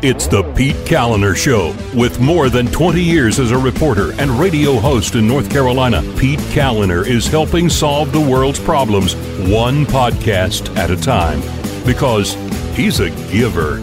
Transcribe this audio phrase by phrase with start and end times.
[0.00, 1.74] It's the Pete Kaliner Show.
[1.92, 6.38] With more than 20 years as a reporter and radio host in North Carolina, Pete
[6.54, 9.16] Kaliner is helping solve the world's problems
[9.50, 11.40] one podcast at a time.
[11.84, 12.34] Because
[12.76, 13.78] he's a giver.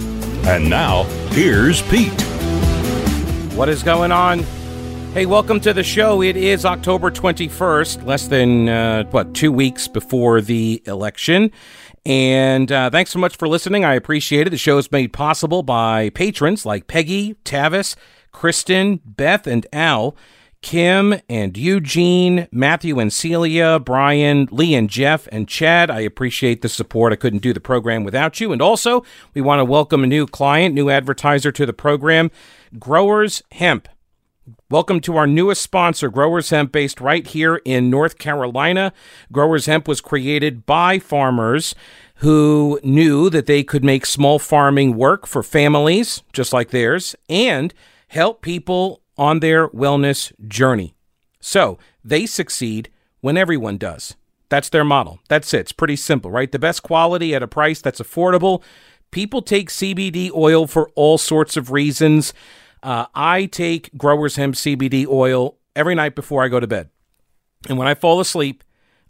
[0.48, 2.22] And now, here's Pete.
[3.54, 4.46] What is going on?
[5.16, 6.22] Hey, welcome to the show.
[6.22, 11.52] It is October 21st, less than, uh, what, two weeks before the election.
[12.06, 13.84] And uh, thanks so much for listening.
[13.84, 14.52] I appreciate it.
[14.52, 17.96] The show is made possible by patrons like Peggy, Tavis,
[18.32, 20.16] Kristen, Beth, and Al.
[20.62, 25.92] Kim and Eugene, Matthew and Celia, Brian, Lee and Jeff, and Chad.
[25.92, 27.14] I appreciate the support.
[27.14, 28.52] I couldn't do the program without you.
[28.52, 29.04] And also,
[29.36, 32.32] we want to welcome a new client, new advertiser to the program,
[32.80, 33.88] Growers Hemp.
[34.70, 38.94] Welcome to our newest sponsor, Growers Hemp, based right here in North Carolina.
[39.32, 41.74] Growers Hemp was created by farmers
[42.18, 47.74] who knew that they could make small farming work for families just like theirs and
[48.10, 50.94] help people on their wellness journey.
[51.40, 54.16] So they succeed when everyone does.
[54.50, 55.22] That's their model.
[55.28, 55.62] That's it.
[55.62, 56.52] It's pretty simple, right?
[56.52, 58.62] The best quality at a price that's affordable.
[59.10, 62.32] People take CBD oil for all sorts of reasons.
[62.86, 66.92] Uh, I take Growers Hemp CBD oil every night before I go to bed.
[67.68, 68.64] And when I fall asleep,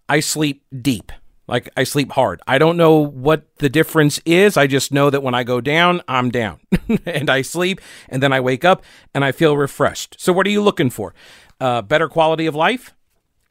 [0.07, 1.11] I sleep deep.
[1.45, 2.41] Like I sleep hard.
[2.47, 4.55] I don't know what the difference is.
[4.55, 6.61] I just know that when I go down, I'm down.
[7.05, 8.81] and I sleep and then I wake up
[9.13, 10.15] and I feel refreshed.
[10.19, 11.13] So, what are you looking for?
[11.59, 12.93] Uh, better quality of life,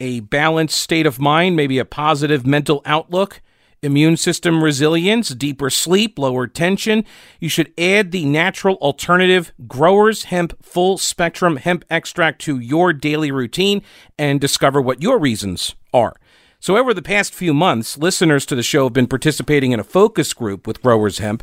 [0.01, 3.43] a balanced state of mind, maybe a positive mental outlook,
[3.85, 7.05] immune system resilience, deeper sleep, lower tension,
[7.39, 13.31] you should add the natural alternative Growers Hemp Full Spectrum Hemp Extract to your daily
[13.31, 13.83] routine
[14.19, 16.17] and discover what your reasons are.
[16.59, 19.85] So, over the past few months, listeners to the show have been participating in a
[19.85, 21.43] focus group with Growers Hemp.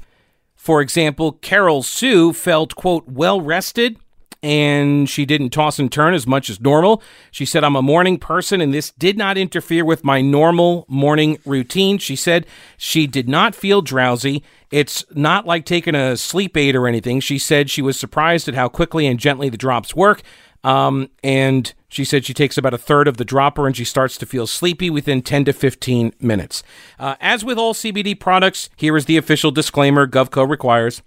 [0.56, 3.98] For example, Carol Sue felt, quote, well rested
[4.44, 7.02] and she didn't toss and turn as much as normal.
[7.30, 11.38] She said, I'm a morning person and this did not interfere with my normal morning
[11.46, 11.98] routine.
[11.98, 12.46] She said
[12.78, 14.44] she did not feel drowsy.
[14.72, 17.20] It's not like taking a sleep aid or anything.
[17.20, 20.24] She said she was surprised at how quickly and gently the drops work.
[20.64, 24.18] Um, and she said she takes about a third of the dropper and she starts
[24.20, 26.64] to feel sleepy within 10 to 15 minutes.
[27.00, 31.02] Uh, as with all CBD products, here is the official disclaimer GovCo requires.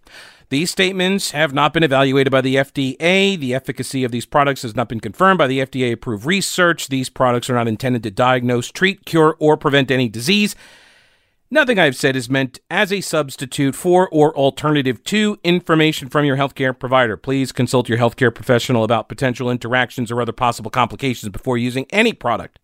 [0.50, 3.38] These statements have not been evaluated by the FDA.
[3.38, 6.88] The efficacy of these products has not been confirmed by the FDA approved research.
[6.88, 10.54] These products are not intended to diagnose, treat, cure, or prevent any disease.
[11.50, 16.36] Nothing I've said is meant as a substitute for or alternative to information from your
[16.36, 17.16] healthcare provider.
[17.16, 22.12] Please consult your healthcare professional about potential interactions or other possible complications before using any
[22.12, 22.58] product.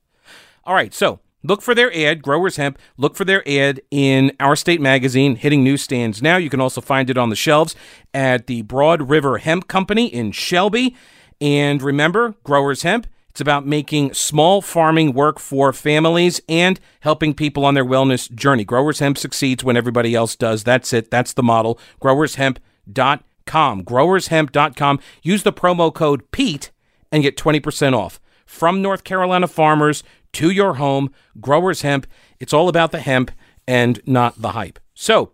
[0.64, 2.78] All right, so Look for their ad, Growers Hemp.
[2.96, 6.36] Look for their ad in Our State Magazine, hitting newsstands now.
[6.36, 7.74] You can also find it on the shelves
[8.12, 10.94] at the Broad River Hemp Company in Shelby.
[11.40, 17.64] And remember, Growers Hemp, it's about making small farming work for families and helping people
[17.64, 18.64] on their wellness journey.
[18.64, 20.64] Growers Hemp succeeds when everybody else does.
[20.64, 21.10] That's it.
[21.10, 21.78] That's the model.
[22.02, 23.84] GrowersHemp.com.
[23.84, 25.00] GrowersHemp.com.
[25.22, 26.70] Use the promo code PETE
[27.10, 28.20] and get 20% off.
[28.44, 30.02] From North Carolina farmers
[30.34, 31.12] to your home.
[31.40, 32.06] Growers Hemp.
[32.38, 33.30] It's all about the hemp
[33.66, 34.78] and not the hype.
[34.94, 35.32] So,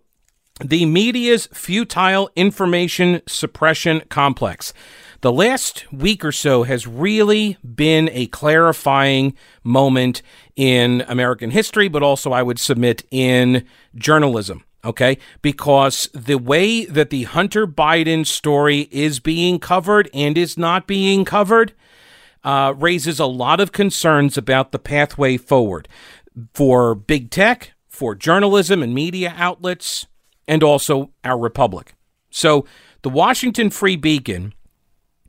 [0.59, 4.73] the media's futile information suppression complex.
[5.21, 10.21] The last week or so has really been a clarifying moment
[10.55, 13.65] in American history, but also, I would submit, in
[13.95, 14.63] journalism.
[14.85, 20.87] Okay, because the way that the Hunter Biden story is being covered and is not
[20.87, 21.73] being covered,
[22.47, 25.89] uh, raises a lot of concerns about the pathway forward
[26.53, 30.07] for big tech, for journalism and media outlets,
[30.47, 31.93] and also our republic.
[32.29, 32.65] So,
[33.01, 34.53] the Washington Free Beacon,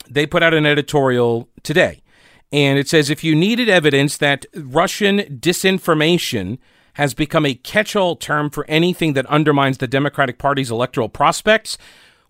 [0.08, 2.02] they put out an editorial today,
[2.52, 6.58] and it says if you needed evidence that Russian disinformation
[6.94, 11.78] has become a catch all term for anything that undermines the Democratic Party's electoral prospects,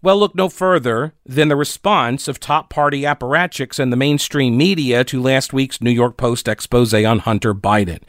[0.00, 5.02] well, look no further than the response of top party apparatchiks and the mainstream media
[5.04, 8.00] to last week's New York Post expose on Hunter Biden.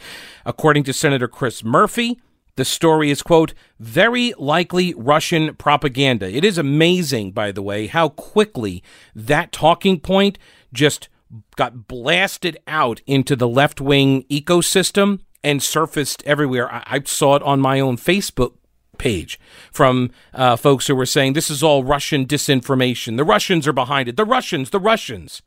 [0.46, 2.20] According to Senator Chris Murphy,
[2.58, 6.30] the story is, quote, very likely Russian propaganda.
[6.30, 8.84] It is amazing, by the way, how quickly
[9.16, 10.38] that talking point
[10.74, 11.10] just
[11.56, 16.72] got blasted out into the left wing ecosystem and surfaced everywhere.
[16.72, 18.56] I, I, saw it on my own Facebook
[19.00, 19.40] page
[19.72, 23.18] from uh, folks who were saying this is all Russian disinformation.
[23.18, 24.18] The Russians are behind it.
[24.18, 25.42] The Russians, the Russians.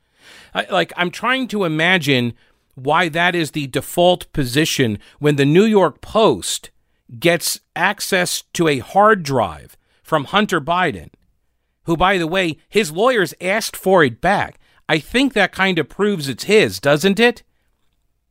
[0.54, 2.34] I, like, I'm trying to imagine
[2.74, 6.70] why that is the default position when the New York Post
[7.20, 11.10] gets access to a hard drive from Hunter Biden
[11.84, 14.58] who, by the way, his lawyers asked for it back.
[14.88, 17.42] I think that kind of proves it's his, doesn't it?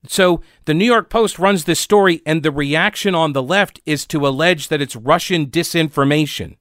[0.07, 4.05] So the New York Post runs this story, and the reaction on the left is
[4.07, 6.57] to allege that it's Russian disinformation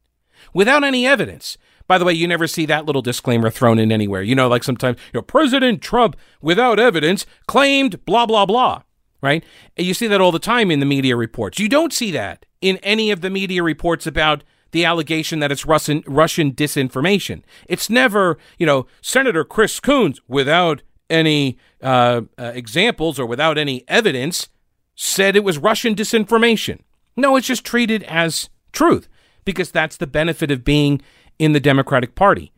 [0.52, 1.56] without any evidence.
[1.86, 4.22] By the way, you never see that little disclaimer thrown in anywhere.
[4.22, 8.82] You know, like sometimes, you know, President Trump, without evidence, claimed blah, blah, blah,
[9.22, 9.42] right?
[9.76, 11.58] And you see that all the time in the media reports.
[11.58, 15.66] You don't see that in any of the media reports about the allegation that it's
[15.66, 17.42] Russian, Russian disinformation.
[17.66, 23.84] It's never, you know, Senator Chris Coons, without any uh, uh, examples or without any
[23.88, 24.48] evidence,
[24.94, 26.80] said it was Russian disinformation.
[27.16, 29.08] No, it's just treated as truth
[29.44, 31.02] because that's the benefit of being
[31.38, 32.52] in the Democratic Party.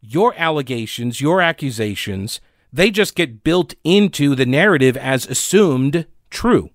[0.00, 2.40] Your allegations, your accusations,
[2.72, 6.70] they just get built into the narrative as assumed true.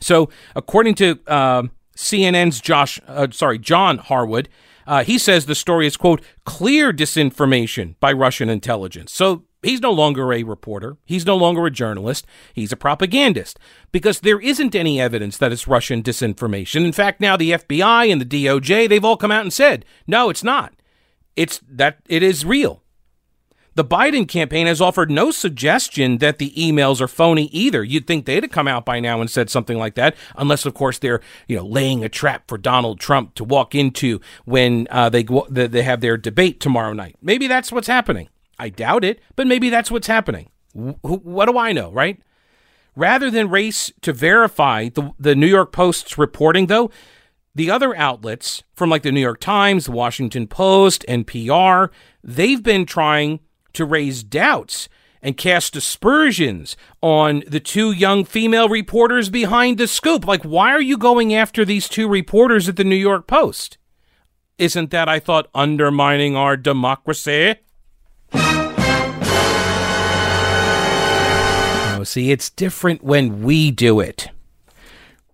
[0.00, 1.64] So, according to uh,
[1.96, 4.48] CNN's Josh, uh, sorry, John Harwood,
[4.86, 9.12] uh, he says the story is quote clear disinformation by Russian intelligence.
[9.12, 10.96] So He's no longer a reporter.
[11.04, 12.26] He's no longer a journalist.
[12.52, 13.58] He's a propagandist
[13.92, 16.84] because there isn't any evidence that it's Russian disinformation.
[16.84, 20.30] In fact, now the FBI and the DOJ, they've all come out and said, no,
[20.30, 20.74] it's not.
[21.36, 22.82] It's that it is real.
[23.76, 27.82] The Biden campaign has offered no suggestion that the emails are phony either.
[27.82, 30.74] You'd think they'd have come out by now and said something like that, unless, of
[30.74, 35.08] course, they're you know laying a trap for Donald Trump to walk into when uh,
[35.08, 37.16] they they have their debate tomorrow night.
[37.20, 38.28] Maybe that's what's happening.
[38.58, 40.50] I doubt it, but maybe that's what's happening.
[40.72, 42.20] what do I know, right?
[42.96, 46.90] Rather than race to verify the, the New York Post's reporting, though,
[47.54, 51.90] the other outlets from like the New York Times, the Washington Post, NPR,
[52.22, 53.40] they've been trying
[53.74, 54.88] to raise doubts
[55.22, 60.26] and cast aspersions on the two young female reporters behind the scoop.
[60.26, 63.78] Like, why are you going after these two reporters at the New York Post?
[64.58, 67.56] Isn't that, I thought, undermining our democracy?
[71.96, 74.28] Oh, see, it's different when we do it.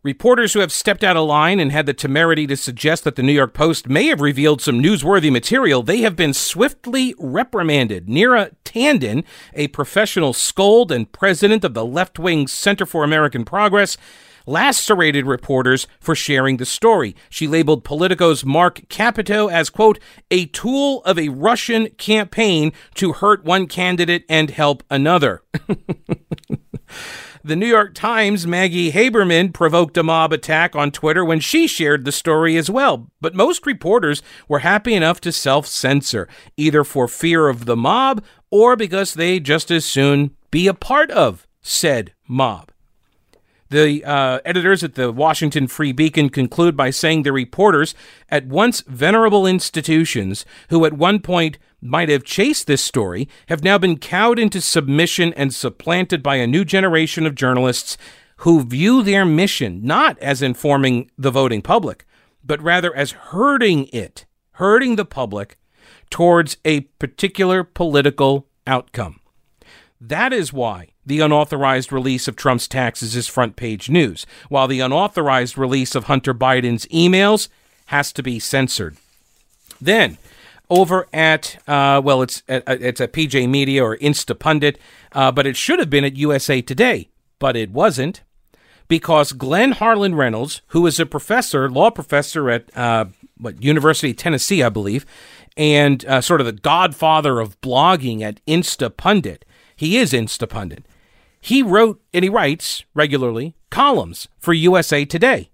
[0.03, 3.23] Reporters who have stepped out of line and had the temerity to suggest that the
[3.23, 8.07] New York Post may have revealed some newsworthy material, they have been swiftly reprimanded.
[8.07, 13.99] Neera Tanden, a professional scold and president of the left-wing Center for American Progress,
[14.51, 17.15] lacerated reporters for sharing the story.
[17.29, 19.99] She labeled Politico's Marc Caputo as, quote,
[20.31, 25.43] a tool of a Russian campaign to hurt one candidate and help another.
[27.43, 32.05] The New York Times' Maggie Haberman provoked a mob attack on Twitter when she shared
[32.05, 33.11] the story as well.
[33.23, 38.23] But most reporters were happy enough to self censor, either for fear of the mob
[38.51, 42.71] or because they just as soon be a part of said mob.
[43.71, 47.95] The uh, editors at the Washington Free Beacon conclude by saying the reporters
[48.29, 53.79] at once venerable institutions who at one point might have chased this story have now
[53.79, 57.97] been cowed into submission and supplanted by a new generation of journalists
[58.39, 62.05] who view their mission not as informing the voting public,
[62.45, 65.59] but rather as hurting it, hurting the public
[66.11, 69.20] towards a particular political outcome.
[70.01, 74.81] That is why the unauthorized release of Trump's taxes is front page news, while the
[74.81, 77.49] unauthorized release of Hunter Biden's emails
[77.87, 78.97] has to be censored.
[79.81, 80.17] Then,
[80.71, 84.77] over at uh, well, it's at, it's at PJ Media or Instapundit,
[85.13, 88.23] uh, but it should have been at USA Today, but it wasn't
[88.89, 94.17] because Glenn Harlan Reynolds, who is a professor, law professor at uh, what University of
[94.17, 95.05] Tennessee, I believe,
[95.57, 99.43] and uh, sort of the godfather of blogging at Instapundit,
[99.81, 100.83] he is Instapundit.
[101.41, 105.49] He wrote and he writes regularly columns for USA Today.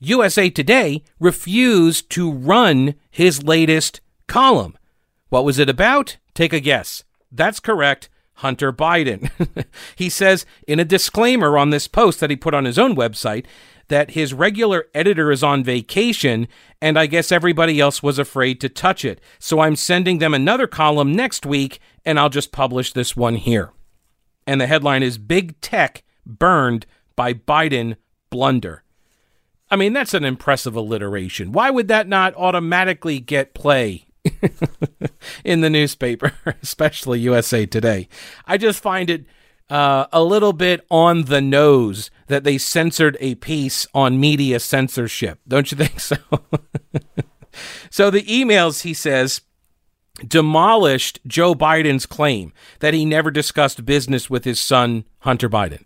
[0.00, 4.76] USA Today refused to run his latest column.
[5.30, 6.18] What was it about?
[6.34, 7.04] Take a guess.
[7.32, 8.10] That's correct.
[8.34, 9.30] Hunter Biden.
[9.96, 13.46] he says in a disclaimer on this post that he put on his own website
[13.88, 16.48] that his regular editor is on vacation
[16.80, 19.20] and I guess everybody else was afraid to touch it.
[19.38, 23.72] So I'm sending them another column next week and I'll just publish this one here.
[24.46, 26.86] And the headline is Big Tech Burned
[27.16, 27.96] by Biden
[28.30, 28.82] Blunder.
[29.70, 31.52] I mean, that's an impressive alliteration.
[31.52, 34.06] Why would that not automatically get play
[35.44, 38.08] in the newspaper, especially USA Today?
[38.46, 39.24] I just find it
[39.70, 45.40] uh, a little bit on the nose that they censored a piece on media censorship.
[45.46, 46.16] Don't you think so?
[47.90, 49.42] so the emails, he says,
[50.26, 55.84] demolished Joe Biden's claim that he never discussed business with his son, Hunter Biden.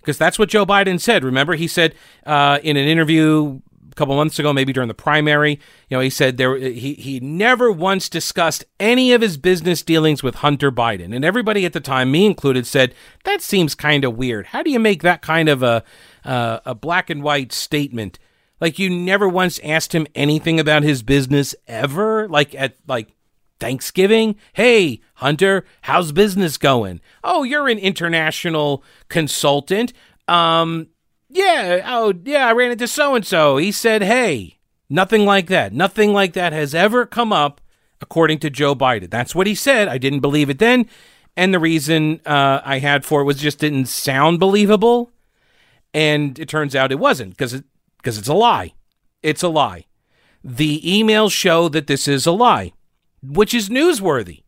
[0.00, 1.24] Because that's what Joe Biden said.
[1.24, 1.94] Remember, he said
[2.24, 3.60] uh, in an interview
[3.96, 5.60] couple months ago, maybe during the primary.
[5.88, 10.22] You know, he said there he he never once discussed any of his business dealings
[10.22, 14.16] with Hunter Biden, and everybody at the time, me included, said that seems kind of
[14.16, 14.46] weird.
[14.46, 15.82] How do you make that kind of a
[16.24, 18.18] uh, a black and white statement?
[18.60, 23.16] Like you never once asked him anything about his business ever, like at like
[23.58, 24.36] Thanksgiving.
[24.52, 27.00] Hey, Hunter, how's business going?
[27.24, 29.92] Oh, you're an international consultant.
[30.28, 30.88] Um,
[31.28, 33.56] yeah, oh, yeah, I ran into so and so.
[33.56, 35.72] He said, hey, nothing like that.
[35.72, 37.60] Nothing like that has ever come up,
[38.00, 39.10] according to Joe Biden.
[39.10, 39.88] That's what he said.
[39.88, 40.88] I didn't believe it then.
[41.36, 45.10] And the reason uh, I had for it was just didn't sound believable.
[45.92, 47.64] And it turns out it wasn't because it,
[48.02, 48.74] cause it's a lie.
[49.22, 49.86] It's a lie.
[50.44, 52.72] The emails show that this is a lie,
[53.22, 54.42] which is newsworthy.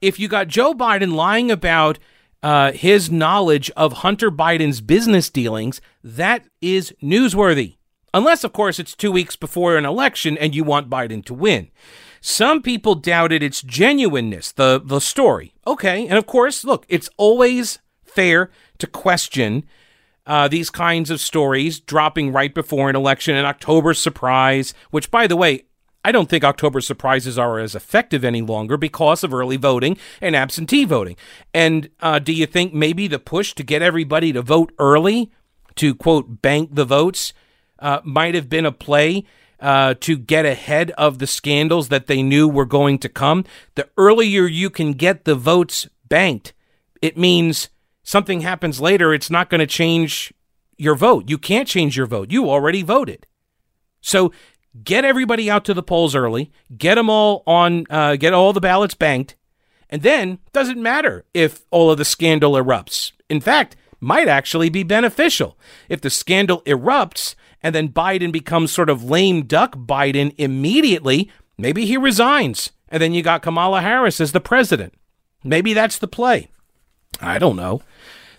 [0.00, 1.98] If you got Joe Biden lying about
[2.44, 7.76] uh, his knowledge of Hunter Biden's business dealings, that is newsworthy.
[8.12, 11.70] Unless, of course, it's two weeks before an election and you want Biden to win.
[12.20, 15.54] Some people doubted its genuineness, the, the story.
[15.66, 19.64] Okay, and of course, look, it's always fair to question
[20.26, 25.26] uh, these kinds of stories dropping right before an election, an October surprise, which, by
[25.26, 25.64] the way,
[26.04, 30.36] I don't think October surprises are as effective any longer because of early voting and
[30.36, 31.16] absentee voting.
[31.54, 35.32] And uh, do you think maybe the push to get everybody to vote early,
[35.76, 37.32] to quote, bank the votes,
[37.78, 39.24] uh, might have been a play
[39.60, 43.44] uh, to get ahead of the scandals that they knew were going to come?
[43.74, 46.52] The earlier you can get the votes banked,
[47.00, 47.70] it means
[48.02, 50.34] something happens later, it's not going to change
[50.76, 51.30] your vote.
[51.30, 52.30] You can't change your vote.
[52.30, 53.26] You already voted.
[54.00, 54.32] So
[54.82, 58.60] get everybody out to the polls early, get them all on, uh, get all the
[58.60, 59.36] ballots banked,
[59.88, 63.12] and then doesn't matter if all of the scandal erupts.
[63.28, 65.56] In fact, might actually be beneficial
[65.88, 71.30] if the scandal erupts and then Biden becomes sort of lame duck Biden immediately.
[71.56, 74.92] Maybe he resigns, and then you got Kamala Harris as the president.
[75.42, 76.48] Maybe that's the play.
[77.22, 77.80] I don't know.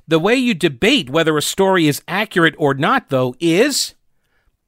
[0.08, 3.96] The way you debate whether a story is accurate or not, though, is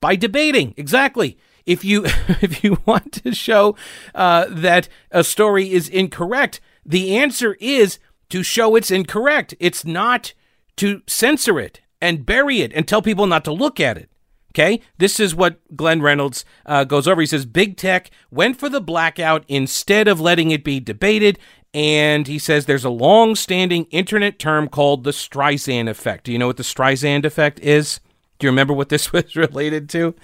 [0.02, 0.74] by debating.
[0.76, 2.06] Exactly if you
[2.42, 3.76] if you want to show
[4.16, 9.54] uh, that a story is incorrect, the answer is to show it's incorrect.
[9.60, 10.34] It's not
[10.78, 14.10] to censor it and bury it and tell people not to look at it.
[14.54, 17.22] Okay, this is what Glenn Reynolds uh, goes over.
[17.22, 21.38] He says big tech went for the blackout instead of letting it be debated.
[21.74, 26.24] And he says there's a long standing internet term called the Streisand effect.
[26.24, 28.00] Do you know what the Streisand effect is?
[28.40, 30.16] Do you remember what this was related to?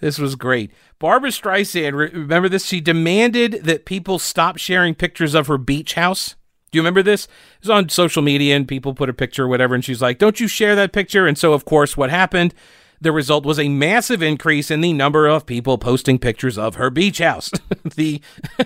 [0.00, 0.70] This was great.
[0.98, 2.64] Barbra Streisand, remember this?
[2.64, 6.36] She demanded that people stop sharing pictures of her beach house.
[6.70, 7.26] Do you remember this?
[7.26, 7.30] It
[7.62, 10.40] was on social media and people put a picture or whatever, and she's like, Don't
[10.40, 11.26] you share that picture?
[11.26, 12.54] And so, of course, what happened?
[13.00, 16.90] The result was a massive increase in the number of people posting pictures of her
[16.90, 17.50] beach house.
[17.96, 18.22] the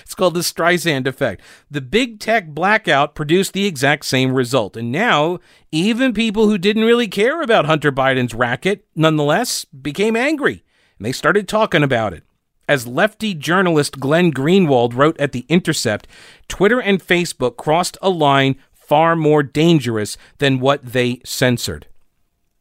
[0.00, 1.42] it's called the Streisand effect.
[1.70, 4.76] The big tech blackout produced the exact same result.
[4.76, 10.64] And now, even people who didn't really care about Hunter Biden's racket nonetheless became angry
[10.98, 12.22] and they started talking about it.
[12.68, 16.08] As lefty journalist Glenn Greenwald wrote at The Intercept,
[16.48, 21.86] Twitter and Facebook crossed a line far more dangerous than what they censored.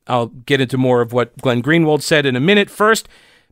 [0.08, 2.70] I'll get into more of what Glenn Greenwald said in a minute.
[2.70, 3.08] First,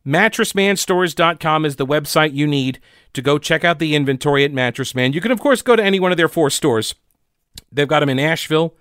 [0.06, 2.78] mattressmanstores.com is the website you need
[3.12, 5.12] to go check out the inventory at Mattress Man.
[5.12, 6.94] You can, of course, go to any one of their four stores.
[7.72, 8.74] They've got them in Asheville,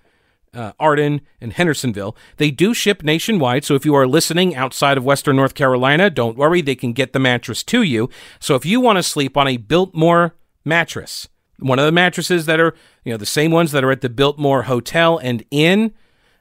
[0.54, 2.16] uh, Arden, and Hendersonville.
[2.38, 6.38] They do ship nationwide, so if you are listening outside of Western North Carolina, don't
[6.38, 8.10] worry, they can get the mattress to you.
[8.40, 11.28] So if you want to sleep on a Biltmore mattress,
[11.60, 14.10] one of the mattresses that are, you know, the same ones that are at the
[14.10, 15.94] Biltmore Hotel and Inn,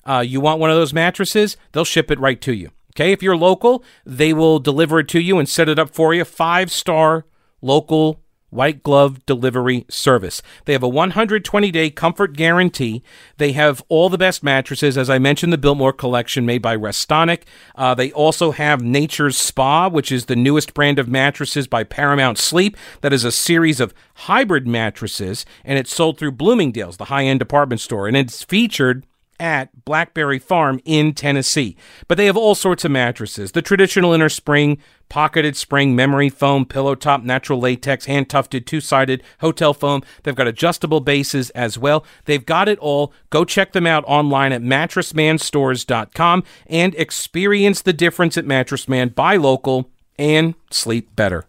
[0.05, 2.71] uh, you want one of those mattresses, they'll ship it right to you.
[2.95, 6.13] Okay, if you're local, they will deliver it to you and set it up for
[6.13, 6.25] you.
[6.25, 7.25] Five star
[7.63, 8.21] local
[8.53, 10.43] white glove delivery service.
[10.67, 13.03] They have a 120 day comfort guarantee.
[13.39, 17.43] They have all the best mattresses, as I mentioned, the Biltmore collection made by Restonic.
[17.75, 22.39] Uh, they also have Nature's Spa, which is the newest brand of mattresses by Paramount
[22.39, 22.77] Sleep.
[23.01, 27.39] That is a series of hybrid mattresses, and it's sold through Bloomingdale's, the high end
[27.39, 29.07] department store, and it's featured
[29.41, 31.77] at Blackberry Farm in Tennessee.
[32.09, 36.65] But they have all sorts of mattresses the traditional inner spring, pocketed spring, memory foam,
[36.65, 40.03] pillow top, natural latex, hand tufted, two sided, hotel foam.
[40.23, 42.05] They've got adjustable bases as well.
[42.25, 43.13] They've got it all.
[43.31, 49.09] Go check them out online at mattressmanstores.com and experience the difference at Mattress Man.
[49.09, 51.45] Buy local and sleep better.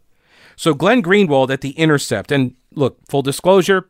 [0.55, 3.89] So, Glenn Greenwald at The Intercept, and look, full disclosure,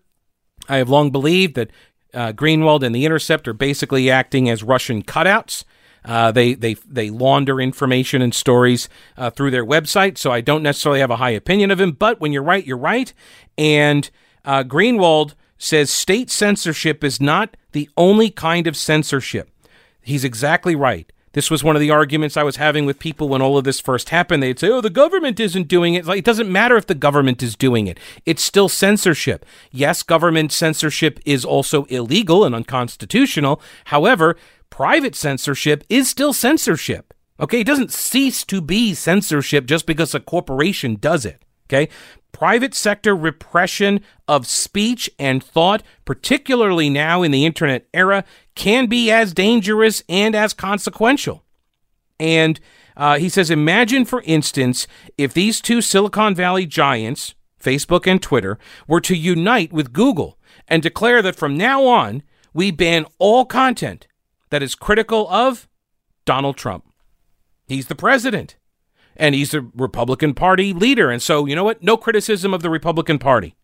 [0.69, 1.71] I have long believed that
[2.13, 5.63] uh, Greenwald and The Intercept are basically acting as Russian cutouts.
[6.05, 10.63] Uh, they they they launder information and stories uh, through their website, so I don't
[10.63, 11.91] necessarily have a high opinion of him.
[11.91, 13.13] But when you're right, you're right.
[13.57, 14.09] And
[14.43, 19.49] uh, Greenwald says state censorship is not the only kind of censorship.
[20.01, 21.09] He's exactly right.
[21.33, 23.79] This was one of the arguments I was having with people when all of this
[23.79, 24.41] first happened.
[24.41, 27.43] They'd say, "Oh, the government isn't doing it." Like, it doesn't matter if the government
[27.43, 29.45] is doing it; it's still censorship.
[29.71, 33.61] Yes, government censorship is also illegal and unconstitutional.
[33.85, 34.37] However,
[34.69, 37.13] private censorship is still censorship.
[37.39, 41.43] Okay, it doesn't cease to be censorship just because a corporation does it.
[41.73, 41.91] Okay,
[42.31, 49.09] private sector repression of speech and thought, particularly now in the internet era, can be
[49.09, 51.43] as dangerous and as consequential.
[52.19, 52.59] And
[52.95, 54.85] uh, he says, imagine, for instance,
[55.17, 60.37] if these two Silicon Valley giants, Facebook and Twitter, were to unite with Google
[60.67, 62.21] and declare that from now on,
[62.53, 64.05] we ban all content
[64.51, 65.67] that is critical of
[66.25, 66.85] Donald Trump.
[67.67, 68.57] He's the president
[69.15, 71.09] and he's the Republican Party leader.
[71.09, 71.83] And so, you know what?
[71.83, 73.55] No criticism of the Republican Party.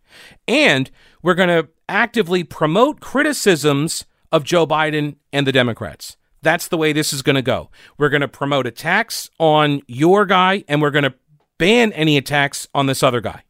[0.47, 0.89] And
[1.21, 6.17] we're going to actively promote criticisms of Joe Biden and the Democrats.
[6.41, 7.69] That's the way this is going to go.
[7.97, 11.15] We're going to promote attacks on your guy, and we're going to
[11.57, 13.43] ban any attacks on this other guy.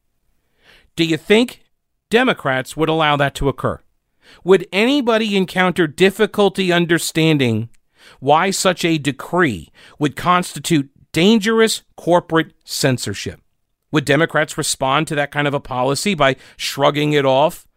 [0.95, 1.63] Do you think
[2.09, 3.79] Democrats would allow that to occur?
[4.43, 7.69] Would anybody encounter difficulty understanding
[8.19, 13.41] why such a decree would constitute dangerous corporate censorship?
[13.91, 17.67] Would Democrats respond to that kind of a policy by shrugging it off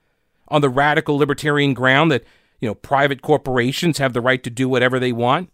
[0.48, 2.24] on the radical libertarian ground that
[2.60, 5.52] you know, private corporations have the right to do whatever they want?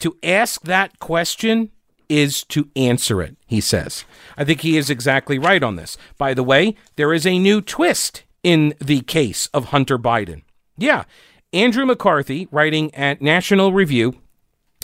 [0.00, 1.70] To ask that question
[2.08, 4.04] is to answer it, he says.
[4.36, 5.96] I think he is exactly right on this.
[6.18, 10.42] By the way, there is a new twist in the case of Hunter Biden.
[10.76, 11.04] Yeah,
[11.52, 14.20] Andrew McCarthy, writing at National Review,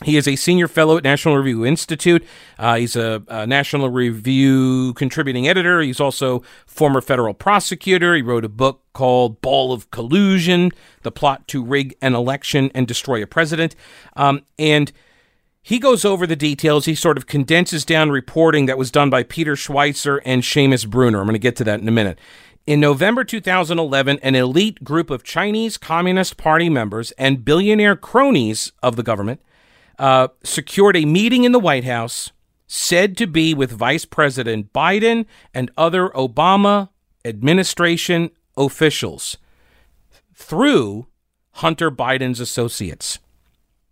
[0.04, 2.24] he is a senior fellow at National Review Institute.
[2.58, 5.82] Uh, he's a, a, National Review contributing editor.
[5.82, 8.14] He's also former federal prosecutor.
[8.14, 10.70] He wrote a book called Ball of Collusion:
[11.02, 13.76] The Plot to Rig an Election and Destroy a President.
[14.16, 14.90] Um, and
[15.62, 16.86] he goes over the details.
[16.86, 21.20] He sort of condenses down reporting that was done by Peter Schweizer and Seamus Bruner.
[21.20, 22.18] I'm going to get to that in a minute.
[22.66, 28.96] In November 2011, an elite group of Chinese Communist Party members and billionaire cronies of
[28.96, 29.40] the government
[30.00, 32.32] uh, secured a meeting in the White House
[32.66, 36.88] said to be with Vice President Biden and other Obama
[37.24, 39.36] administration officials
[40.34, 41.06] through
[41.52, 43.18] Hunter Biden's associates.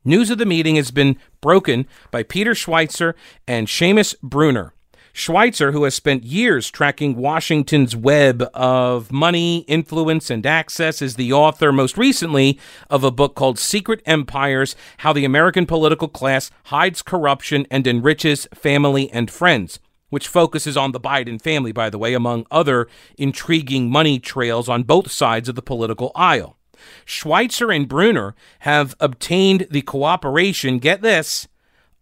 [0.03, 3.12] News of the meeting has been broken by Peter Schweizer
[3.47, 4.73] and Seamus Bruner.
[5.18, 11.33] Schweizer, who has spent years tracking Washington's web of money, influence, and access, is the
[11.33, 12.57] author, most recently,
[12.88, 18.46] of a book called Secret Empires How the American Political Class Hides Corruption and Enriches
[18.54, 23.90] Family and Friends which focuses on the Biden family, by the way, among other intriguing
[23.90, 26.57] money trails on both sides of the political aisle.
[27.04, 31.46] Schweizer and Bruner have obtained the cooperation, get this,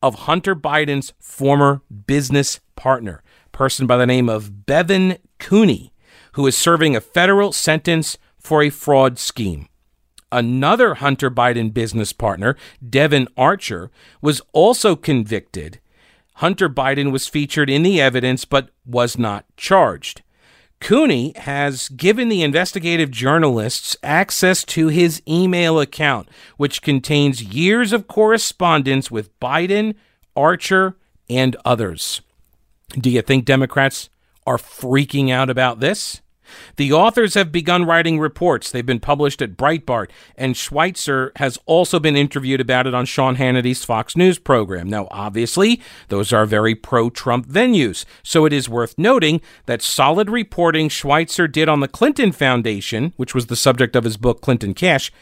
[0.02, 5.92] of Hunter Biden's former business partner, person by the name of Bevan Cooney,
[6.32, 9.68] who is serving a federal sentence for a fraud scheme.
[10.30, 12.56] Another Hunter Biden business partner,
[12.86, 15.80] Devon Archer, was also convicted.
[16.34, 20.22] Hunter Biden was featured in the evidence but was not charged.
[20.80, 28.06] Cooney has given the investigative journalists access to his email account, which contains years of
[28.06, 29.94] correspondence with Biden,
[30.36, 30.96] Archer,
[31.28, 32.20] and others.
[32.90, 34.10] Do you think Democrats
[34.46, 36.20] are freaking out about this?
[36.76, 38.70] The authors have begun writing reports.
[38.70, 43.36] They've been published at Breitbart, and Schweizer has also been interviewed about it on Sean
[43.36, 44.88] Hannity's Fox News program.
[44.88, 50.30] Now, obviously, those are very pro Trump venues, so it is worth noting that solid
[50.30, 54.74] reporting Schweizer did on the Clinton Foundation, which was the subject of his book Clinton
[54.74, 55.12] Cash,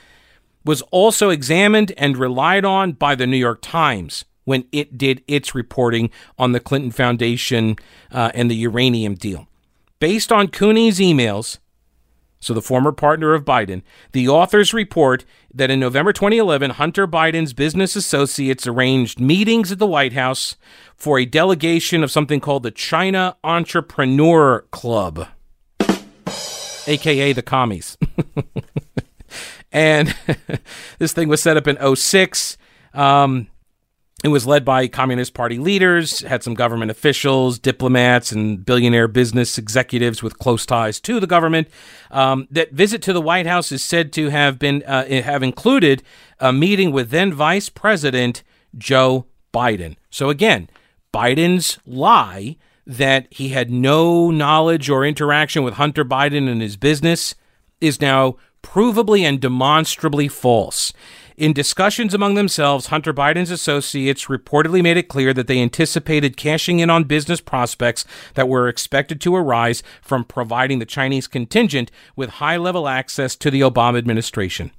[0.64, 5.54] was also examined and relied on by the New York Times when it did its
[5.54, 7.76] reporting on the Clinton Foundation
[8.10, 9.48] uh, and the uranium deal.
[10.04, 11.60] Based on Cooney's emails,
[12.38, 13.80] so the former partner of Biden,
[14.12, 19.86] the authors report that in November 2011, Hunter Biden's business associates arranged meetings at the
[19.86, 20.56] White House
[20.94, 25.26] for a delegation of something called the China Entrepreneur Club,
[26.86, 27.96] aka the commies.
[29.72, 30.14] and
[30.98, 32.58] this thing was set up in 06.
[32.92, 33.48] Um,
[34.24, 39.58] It was led by Communist Party leaders, had some government officials, diplomats, and billionaire business
[39.58, 41.68] executives with close ties to the government.
[42.10, 46.02] Um, that visit to the White House is said to have been uh, have included
[46.40, 48.42] a meeting with then Vice President
[48.78, 49.96] Joe Biden.
[50.08, 50.70] So again,
[51.12, 52.56] Biden's lie
[52.86, 57.34] that he had no knowledge or interaction with Hunter Biden and his business
[57.78, 60.94] is now provably and demonstrably false.
[61.36, 66.78] In discussions among themselves, Hunter Biden's associates reportedly made it clear that they anticipated cashing
[66.78, 72.30] in on business prospects that were expected to arise from providing the Chinese contingent with
[72.30, 74.70] high level access to the Obama administration.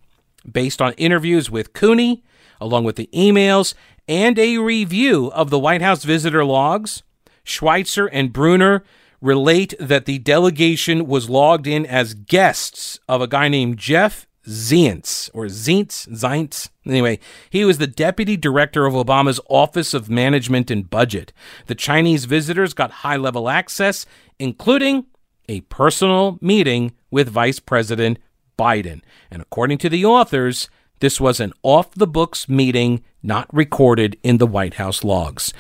[0.50, 2.24] Based on interviews with Cooney,
[2.62, 3.74] along with the emails
[4.08, 7.04] and a review of the White House visitor logs,
[7.44, 8.86] Schweizer and Bruner
[9.20, 15.30] relate that the delegation was logged in as guests of a guy named Jeff Zients
[15.34, 16.70] or Zients, Zients.
[16.86, 21.34] Anyway, he was the deputy director of Obama's Office of Management and Budget.
[21.68, 24.06] The Chinese visitors got high level access,
[24.40, 25.06] including
[25.50, 28.20] a personal meeting with Vice President
[28.58, 29.02] Biden.
[29.32, 34.38] And according to the authors, this was an off the books meeting not recorded in
[34.38, 35.54] the White House logs.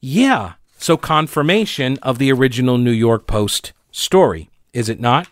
[0.00, 5.28] Yeah, so confirmation of the original New York Post story, is it not?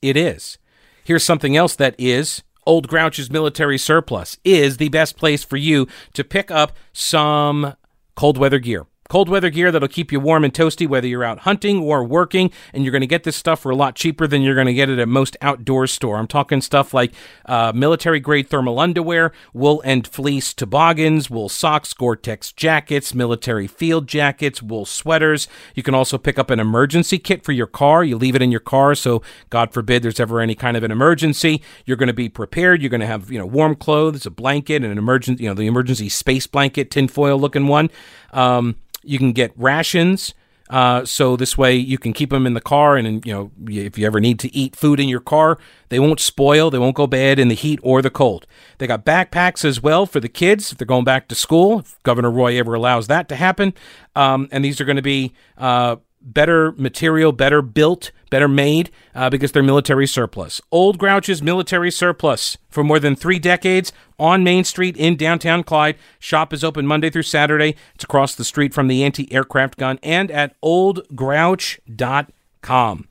[0.00, 0.58] It is.
[1.04, 2.42] Here's something else that is.
[2.66, 7.74] Old Grouch's military surplus is the best place for you to pick up some
[8.16, 11.40] cold weather gear cold weather gear that'll keep you warm and toasty whether you're out
[11.40, 14.42] hunting or working and you're going to get this stuff for a lot cheaper than
[14.42, 16.16] you're going to get it at most outdoor store.
[16.16, 17.12] I'm talking stuff like
[17.46, 24.06] uh, military grade thermal underwear wool and fleece toboggans wool socks gore-tex jackets military field
[24.06, 25.48] jackets wool sweaters.
[25.74, 28.04] You can also pick up an emergency kit for your car.
[28.04, 30.90] You leave it in your car so god forbid there's ever any kind of an
[30.90, 31.62] emergency.
[31.84, 32.80] You're going to be prepared.
[32.80, 35.54] You're going to have you know warm clothes a blanket and an emergency you know
[35.54, 37.90] the emergency space blanket tinfoil looking one.
[38.32, 40.34] Um, you can get rations.
[40.70, 43.98] Uh, so this way you can keep them in the car, and you know if
[43.98, 45.58] you ever need to eat food in your car,
[45.90, 48.46] they won't spoil, they won't go bad in the heat or the cold.
[48.78, 51.80] They got backpacks as well for the kids if they're going back to school.
[51.80, 53.74] If Governor Roy ever allows that to happen,
[54.16, 59.30] um, and these are going to be uh, better material, better built, better made uh,
[59.30, 60.60] because they're military surplus.
[60.72, 65.96] Old Grouch's military surplus for more than three decades on Main Street in downtown Clyde.
[66.18, 67.76] Shop is open Monday through Saturday.
[67.94, 73.08] It's across the street from the anti aircraft gun and at oldgrouch.com.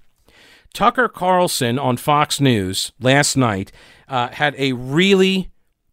[0.74, 3.72] Tucker Carlson on Fox News last night
[4.08, 5.52] uh, had a really,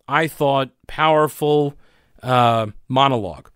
[0.08, 1.74] I thought, powerful
[2.22, 3.49] uh, monologue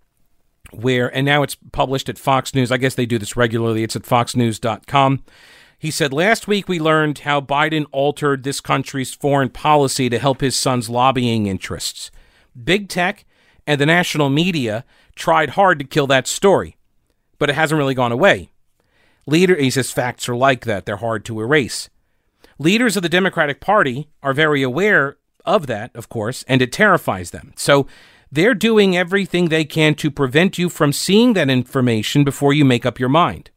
[0.77, 2.73] where, and now it's published at Fox News.
[2.73, 3.83] I guess they do this regularly.
[3.83, 5.23] It's at foxnews.com.
[5.79, 10.41] He said, Last week we learned how Biden altered this country's foreign policy to help
[10.41, 12.11] his son's lobbying interests.
[12.63, 13.25] Big tech
[13.67, 14.85] and the national media
[15.15, 16.77] tried hard to kill that story,
[17.39, 18.51] but it hasn't really gone away.
[19.27, 20.87] Leader, he says, facts are like that.
[20.87, 21.89] They're hard to erase.
[22.59, 27.31] Leaders of the Democratic Party are very aware of that, of course, and it terrifies
[27.31, 27.53] them.
[27.57, 27.87] So
[28.35, 32.85] they're doing everything they can to prevent you from seeing that information before you make
[32.85, 33.51] up your mind.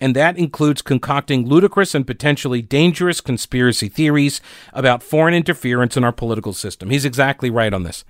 [0.00, 4.40] And that includes concocting ludicrous and potentially dangerous conspiracy theories
[4.72, 6.90] about foreign interference in our political system.
[6.90, 8.04] He's exactly right on this.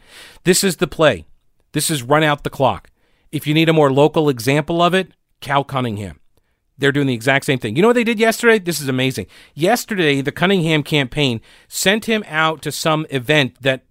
[0.44, 1.26] This is the play.
[1.72, 2.90] This is run out the clock.
[3.32, 6.20] If you need a more local example of it, Cal Cunningham.
[6.78, 7.74] They're doing the exact same thing.
[7.74, 8.58] You know what they did yesterday?
[8.58, 9.26] This is amazing.
[9.54, 13.84] Yesterday, the Cunningham campaign sent him out to some event that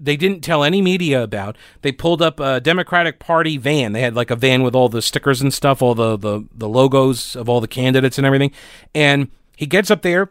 [0.00, 1.56] they didn't tell any media about.
[1.82, 3.92] They pulled up a Democratic Party van.
[3.92, 6.68] They had like a van with all the stickers and stuff, all the the, the
[6.68, 8.52] logos of all the candidates and everything.
[8.94, 10.30] And he gets up there.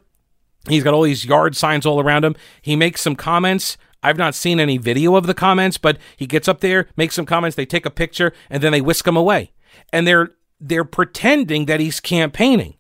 [0.68, 2.36] He's got all these yard signs all around him.
[2.62, 3.78] He makes some comments.
[4.04, 7.26] I've not seen any video of the comments, but he gets up there, makes some
[7.26, 9.52] comments, they take a picture, and then they whisk him away.
[9.92, 12.76] And they're they're pretending that he's campaigning.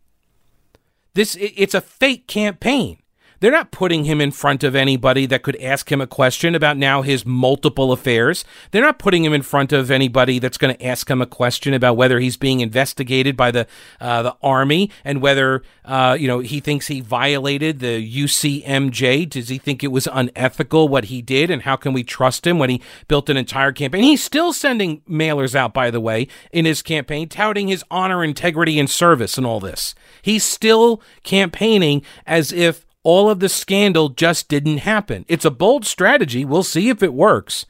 [1.14, 3.00] This it's a fake campaign.
[3.40, 6.78] They're not putting him in front of anybody that could ask him a question about
[6.78, 8.44] now his multiple affairs.
[8.72, 11.74] They're not putting him in front of anybody that's going to ask him a question
[11.74, 13.68] about whether he's being investigated by the
[14.02, 19.30] uh, the army and whether uh, you know he thinks he violated the UCMJ.
[19.30, 22.58] Does he think it was unethical what he did, and how can we trust him
[22.58, 24.04] when he built an entire campaign?
[24.04, 28.80] He's still sending mailers out, by the way, in his campaign, touting his honor, integrity,
[28.80, 29.94] and service, and all this.
[30.22, 35.24] He's still campaigning as if all of the scandal just didn't happen.
[35.30, 36.44] It's a bold strategy.
[36.44, 37.66] We'll see if it works.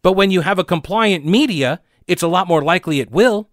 [0.00, 3.50] But when you have a compliant media, it's a lot more likely it will.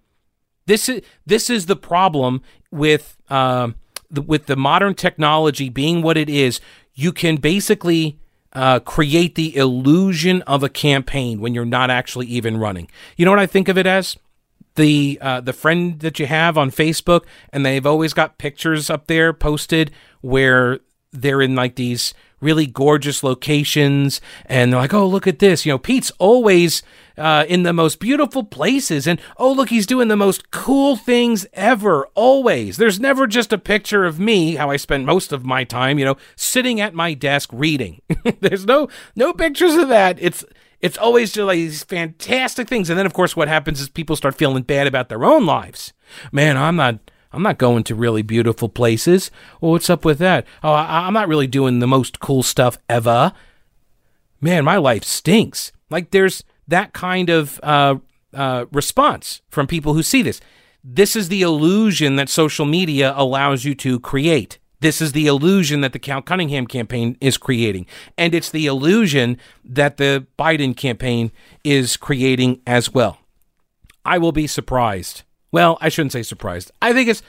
[0.65, 3.71] This is this is the problem with uh,
[4.09, 6.61] the, with the modern technology being what it is.
[6.93, 8.17] You can basically
[8.53, 12.87] uh, create the illusion of a campaign when you're not actually even running.
[13.17, 14.15] You know what I think of it as?
[14.75, 19.07] The uh, the friend that you have on Facebook, and they've always got pictures up
[19.07, 20.79] there posted where
[21.13, 25.65] they're in like these really gorgeous locations and they're like oh look at this.
[25.65, 26.84] You know pete's always
[27.17, 31.45] uh, in the most beautiful places and oh look he's doing the most cool things
[31.54, 32.78] ever always.
[32.78, 36.06] There's never just a picture of me how i spend most of my time you
[36.06, 38.02] know sitting at my desk reading.
[38.41, 40.17] There's no no pictures of that.
[40.19, 40.43] It's
[40.82, 44.17] it's always just like these fantastic things and then of course what happens is people
[44.17, 45.93] start feeling bad about their own lives.
[46.32, 46.99] Man i'm not
[47.34, 49.32] I'm not going to really beautiful places.
[49.60, 50.46] Well, what's up with that?
[50.63, 53.34] Oh, I, am not really doing the most cool stuff ever.
[54.39, 55.72] Man, my life stinks.
[55.89, 57.96] Like there's that kind of uh,
[58.34, 60.39] uh, response from people who see this.
[60.84, 64.60] This is the illusion that social media allows you to create.
[64.80, 67.88] This is the illusion that the Cal Cunningham campaign is creating.
[68.17, 71.32] And it's the illusion that the Biden campaign
[71.63, 73.17] is creating as well.
[74.04, 76.71] I will be surprised well, I shouldn't say surprised.
[76.81, 77.23] I think it's.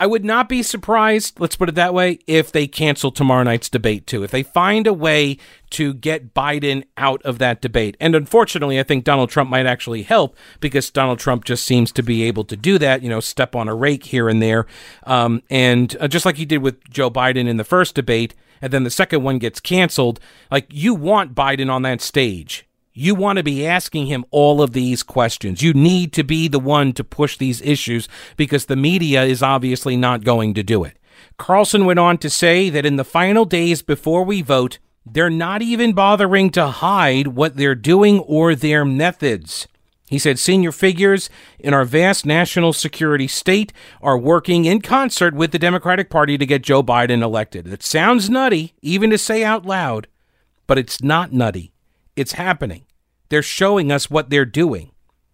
[0.00, 3.68] I would not be surprised, let's put it that way, if they cancel tomorrow night's
[3.68, 4.22] debate too.
[4.22, 5.38] If they find a way
[5.70, 7.96] to get Biden out of that debate.
[7.98, 12.04] And unfortunately, I think Donald Trump might actually help because Donald Trump just seems to
[12.04, 14.66] be able to do that, you know, step on a rake here and there.
[15.02, 18.72] Um, and uh, just like he did with Joe Biden in the first debate, and
[18.72, 22.67] then the second one gets canceled, like you want Biden on that stage
[22.98, 25.62] you want to be asking him all of these questions.
[25.62, 29.96] You need to be the one to push these issues because the media is obviously
[29.96, 30.98] not going to do it.
[31.38, 35.62] Carlson went on to say that in the final days before we vote, they're not
[35.62, 39.68] even bothering to hide what they're doing or their methods.
[40.08, 45.52] He said senior figures in our vast national security state are working in concert with
[45.52, 47.68] the Democratic Party to get Joe Biden elected.
[47.68, 50.08] It sounds nutty, even to say out loud,
[50.66, 51.72] but it's not nutty.
[52.16, 52.84] It's happening.
[53.28, 54.92] They're showing us what they're doing.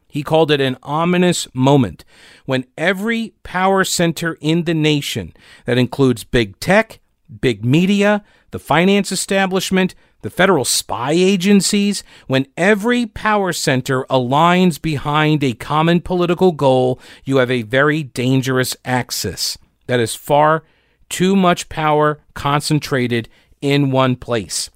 [0.09, 2.05] He called it an ominous moment
[2.45, 7.01] when every power center in the nation, that includes big tech,
[7.41, 15.43] big media, the finance establishment, the federal spy agencies, when every power center aligns behind
[15.43, 19.59] a common political goal, you have a very dangerous axis.
[19.87, 20.63] That is far
[21.09, 23.29] too much power concentrated
[23.61, 24.71] in one place.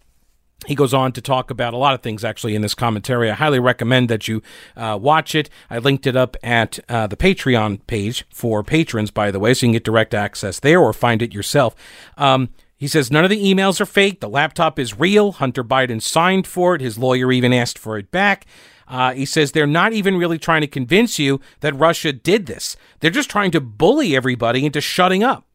[0.68, 3.30] He goes on to talk about a lot of things actually in this commentary.
[3.30, 4.42] I highly recommend that you
[4.76, 5.48] uh, watch it.
[5.70, 9.64] I linked it up at uh, the Patreon page for patrons, by the way, so
[9.64, 11.74] you can get direct access there or find it yourself.
[12.18, 14.20] Um, he says none of the emails are fake.
[14.20, 15.32] The laptop is real.
[15.32, 16.82] Hunter Biden signed for it.
[16.82, 18.44] His lawyer even asked for it back.
[18.86, 22.76] Uh, he says they're not even really trying to convince you that Russia did this.
[23.00, 25.46] They're just trying to bully everybody into shutting up.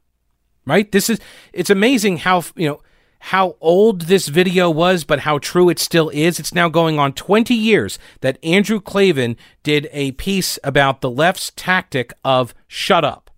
[0.65, 0.91] Right?
[0.91, 1.19] This is
[1.52, 2.82] it's amazing how you know
[3.27, 6.41] how old this video was, but how true it still is.
[6.41, 11.53] It's now going on 20 years that Andrew Klavan did a piece about the left's
[11.55, 13.31] tactic of shut up.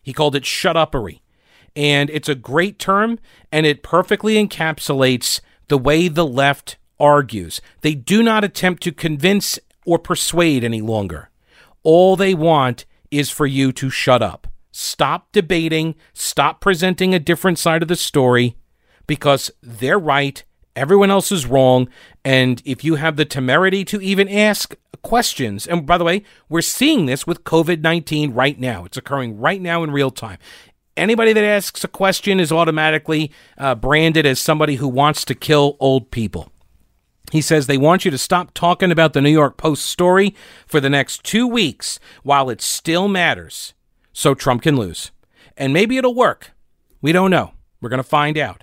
[0.00, 1.20] He called it shut uppery.
[1.74, 3.18] And it's a great term,
[3.50, 7.60] and it perfectly encapsulates the way the left argues.
[7.80, 11.30] They do not attempt to convince or persuade any longer.
[11.82, 14.46] All they want is for you to shut up.
[14.70, 18.56] Stop debating, stop presenting a different side of the story,
[19.06, 20.42] because they're right,
[20.76, 21.88] everyone else is wrong,
[22.24, 26.62] and if you have the temerity to even ask questions, and by the way, we're
[26.62, 30.38] seeing this with COVID 19 right now, it's occurring right now in real time.
[30.96, 35.76] Anybody that asks a question is automatically uh, branded as somebody who wants to kill
[35.80, 36.52] old people.
[37.32, 40.36] He says they want you to stop talking about the New York Post story
[40.66, 43.74] for the next two weeks while it still matters
[44.12, 45.10] so Trump can lose.
[45.56, 46.52] And maybe it'll work.
[47.00, 47.52] We don't know.
[47.80, 48.62] We're going to find out.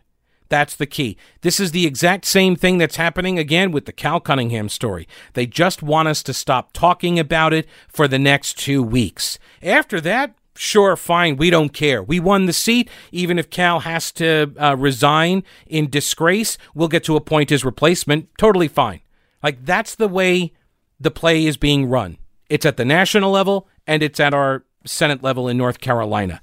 [0.51, 1.15] That's the key.
[1.43, 5.07] This is the exact same thing that's happening again with the Cal Cunningham story.
[5.31, 9.39] They just want us to stop talking about it for the next two weeks.
[9.63, 12.03] After that, sure, fine, we don't care.
[12.03, 12.89] We won the seat.
[13.13, 18.27] Even if Cal has to uh, resign in disgrace, we'll get to appoint his replacement.
[18.37, 18.99] Totally fine.
[19.41, 20.51] Like, that's the way
[20.99, 22.17] the play is being run.
[22.49, 26.41] It's at the national level and it's at our Senate level in North Carolina.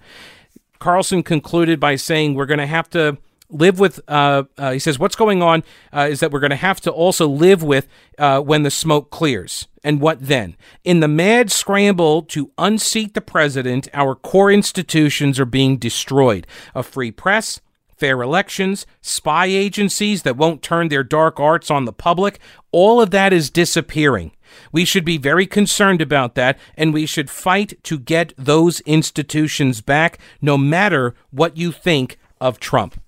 [0.78, 3.18] Carlson concluded by saying we're going to have to
[3.50, 6.56] live with uh, uh, he says what's going on uh, is that we're going to
[6.56, 9.66] have to also live with uh, when the smoke clears.
[9.84, 10.56] And what then?
[10.84, 16.46] In the mad scramble to unseat the president our core institutions are being destroyed.
[16.74, 17.60] A free press
[17.96, 22.38] fair elections spy agencies that won't turn their dark arts on the public
[22.70, 24.32] all of that is disappearing.
[24.72, 29.80] We should be very concerned about that, and we should fight to get those institutions
[29.80, 33.00] back, no matter what you think of Trump.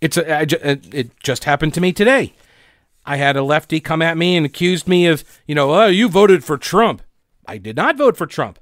[0.00, 2.34] It's a, it just happened to me today.
[3.04, 6.08] I had a lefty come at me and accused me of, you know, oh, you
[6.08, 7.02] voted for Trump.
[7.46, 8.58] I did not vote for Trump.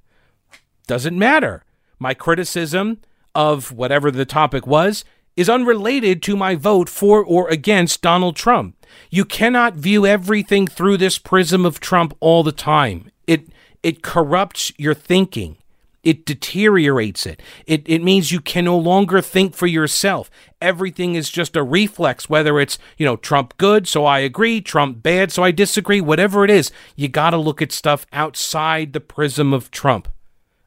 [0.87, 1.65] Doesn't matter.
[1.99, 3.01] My criticism
[3.35, 5.05] of whatever the topic was
[5.37, 8.77] is unrelated to my vote for or against Donald Trump.
[9.11, 13.11] You cannot view everything through this prism of Trump all the time.
[13.27, 13.49] It
[13.83, 15.57] it corrupts your thinking.
[16.05, 17.43] It deteriorates it.
[17.67, 20.31] It it means you can no longer think for yourself.
[20.61, 25.03] Everything is just a reflex, whether it's, you know, Trump good, so I agree, Trump
[25.03, 29.53] bad, so I disagree, whatever it is, you gotta look at stuff outside the prism
[29.53, 30.09] of Trump.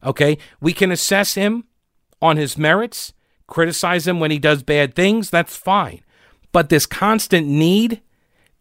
[0.04, 0.38] Okay?
[0.60, 1.65] We can assess him
[2.21, 3.13] on his merits,
[3.47, 6.02] criticize him when he does bad things, that's fine.
[6.52, 8.02] But this constant need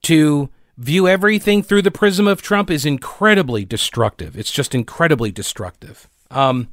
[0.02, 4.36] to view everything through the prism of Trump is incredibly destructive.
[4.36, 6.08] It's just incredibly destructive.
[6.30, 6.68] Um,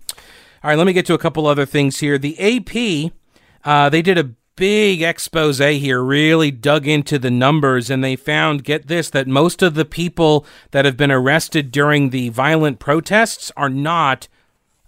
[0.63, 2.18] all right, let me get to a couple other things here.
[2.18, 3.12] The AP,
[3.66, 8.63] uh, they did a big expose here, really dug into the numbers, and they found,
[8.63, 13.52] get this, that most of the people that have been arrested during the violent protests
[13.58, 14.28] are not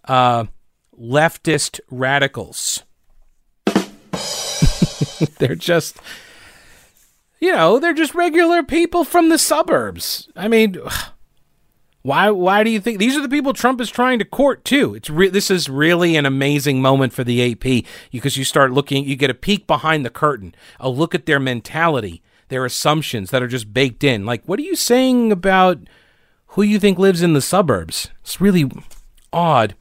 [0.06, 0.46] uh,
[1.00, 2.84] leftist radicals.
[5.40, 5.98] they're just,
[7.40, 10.30] you know, they're just regular people from the suburbs.
[10.36, 10.78] I mean,
[12.06, 12.30] why?
[12.30, 14.94] Why do you think these are the people Trump is trying to court too?
[14.94, 19.06] It's re- this is really an amazing moment for the AP because you start looking,
[19.06, 23.42] you get a peek behind the curtain, a look at their mentality, their assumptions that
[23.42, 24.24] are just baked in.
[24.24, 25.80] Like, what are you saying about
[26.50, 28.12] who you think lives in the suburbs?
[28.22, 28.70] It's really
[29.34, 29.74] odd.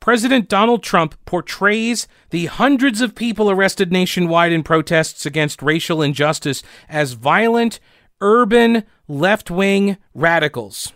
[0.00, 6.62] President Donald Trump portrays the hundreds of people arrested nationwide in protests against racial injustice
[6.88, 7.80] as violent,
[8.22, 10.94] urban, left wing radicals.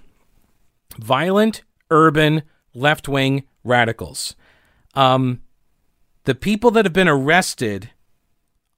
[0.98, 2.42] Violent, urban,
[2.74, 4.34] left wing radicals.
[4.94, 5.40] Um,
[6.24, 7.90] the people that have been arrested,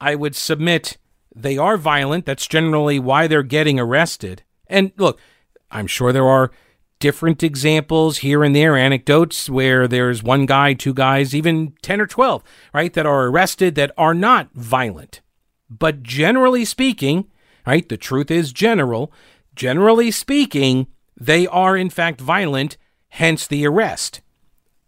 [0.00, 0.98] I would submit
[1.34, 2.26] they are violent.
[2.26, 4.42] That's generally why they're getting arrested.
[4.66, 5.18] And look,
[5.70, 6.50] I'm sure there are
[6.98, 12.06] different examples here and there, anecdotes where there's one guy, two guys, even 10 or
[12.06, 15.20] 12, right, that are arrested that are not violent.
[15.68, 17.28] But generally speaking,
[17.66, 19.12] right, the truth is general.
[19.56, 20.86] Generally speaking,
[21.26, 22.76] they are in fact violent,
[23.08, 24.20] hence the arrest.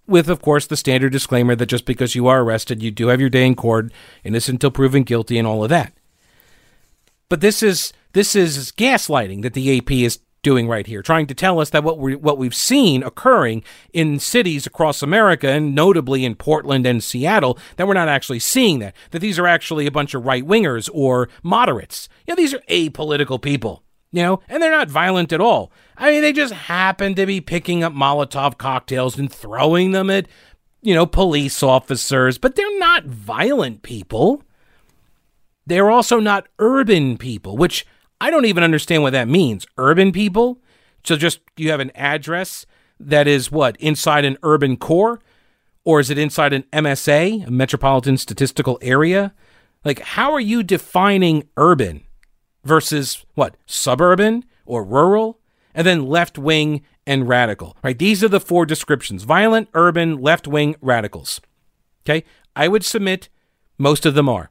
[0.06, 3.20] With, of course, the standard disclaimer that just because you are arrested, you do have
[3.20, 3.92] your day in court,
[4.24, 5.94] innocent until proven guilty, and all of that.
[7.28, 11.34] But this is this is gaslighting that the AP is doing right here, trying to
[11.34, 16.24] tell us that what we what we've seen occurring in cities across America and notably
[16.24, 19.92] in Portland and Seattle that we're not actually seeing that that these are actually a
[19.92, 22.08] bunch of right wingers or moderates.
[22.26, 23.83] You know, these are apolitical people.
[24.14, 25.72] You know, and they're not violent at all.
[25.96, 30.28] I mean, they just happen to be picking up Molotov cocktails and throwing them at,
[30.82, 34.44] you know, police officers, but they're not violent people.
[35.66, 37.84] They're also not urban people, which
[38.20, 39.66] I don't even understand what that means.
[39.78, 40.60] Urban people?
[41.02, 42.66] So just you have an address
[43.00, 43.76] that is what?
[43.80, 45.18] Inside an urban core?
[45.84, 49.34] Or is it inside an MSA, a metropolitan statistical area?
[49.84, 52.04] Like, how are you defining urban
[52.64, 53.56] versus what?
[53.66, 55.40] Suburban or rural?
[55.74, 57.98] And then left wing and radical, right?
[57.98, 61.40] These are the four descriptions violent, urban, left wing, radicals.
[62.04, 62.24] Okay.
[62.56, 63.28] I would submit
[63.78, 64.50] most of them are.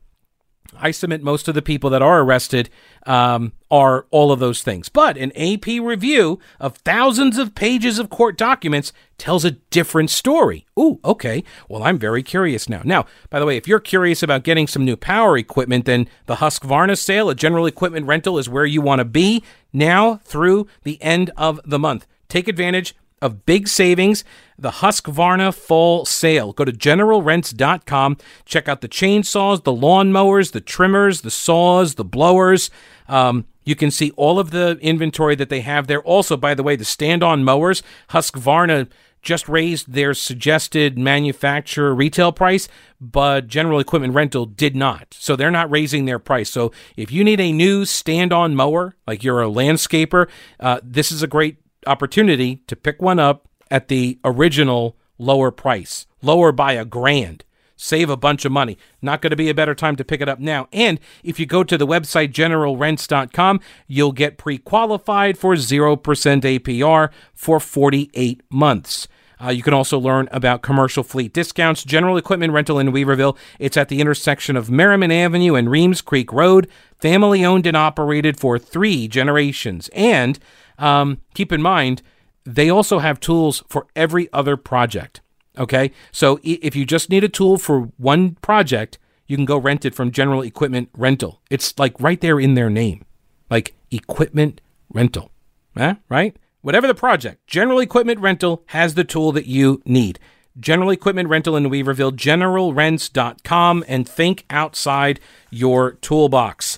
[0.78, 2.70] I submit most of the people that are arrested
[3.06, 4.90] um, are all of those things.
[4.90, 10.66] But an AP review of thousands of pages of court documents tells a different story.
[10.78, 11.44] Ooh, okay.
[11.70, 12.82] Well, I'm very curious now.
[12.84, 16.36] Now, by the way, if you're curious about getting some new power equipment, then the
[16.36, 21.02] Husqvarna sale at General Equipment Rental is where you want to be now through the
[21.02, 22.06] end of the month.
[22.30, 24.26] Take advantage of big savings,
[24.60, 26.52] the Husqvarna fall sale.
[26.52, 28.18] Go to generalrents.com.
[28.46, 32.70] Check out the chainsaws, the lawnmowers, the trimmers, the saws, the blowers.
[33.08, 36.02] Um, you can see all of the inventory that they have there.
[36.02, 38.90] Also, by the way, the stand on mowers, Husqvarna
[39.22, 42.68] just raised their suggested manufacturer retail price,
[43.00, 45.16] but General Equipment Rental did not.
[45.18, 46.50] So they're not raising their price.
[46.50, 50.28] So if you need a new stand on mower, like you're a landscaper,
[50.60, 56.06] uh, this is a great opportunity to pick one up at the original lower price,
[56.22, 57.44] lower by a grand.
[57.76, 58.78] Save a bunch of money.
[59.02, 60.68] Not going to be a better time to pick it up now.
[60.72, 67.10] And if you go to the website generalrents.com, you'll get pre qualified for 0% APR
[67.34, 69.08] for 48 months.
[69.44, 73.38] Uh, you can also learn about commercial fleet discounts, general equipment rental in Weaverville.
[73.60, 78.40] It's at the intersection of Merrimon Avenue and Reems Creek Road, family owned and operated
[78.40, 79.90] for three generations.
[79.94, 80.40] And
[80.84, 82.02] um, keep in mind,
[82.44, 85.22] they also have tools for every other project.
[85.58, 85.92] Okay.
[86.12, 89.96] So if you just need a tool for one project, you can go rent it
[89.96, 91.42] from General Equipment Rental.
[91.50, 93.06] It's like right there in their name.
[93.50, 95.32] Like equipment rental.
[95.78, 95.96] Eh?
[96.10, 96.36] Right?
[96.62, 100.20] Whatever the project, General Equipment Rental has the tool that you need.
[100.60, 105.20] General Equipment Rental in Weaverville, generalrents.com, and think outside
[105.50, 106.78] your toolbox.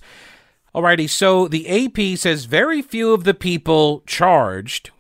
[0.75, 4.91] Alrighty, so the AP says very few of the people charged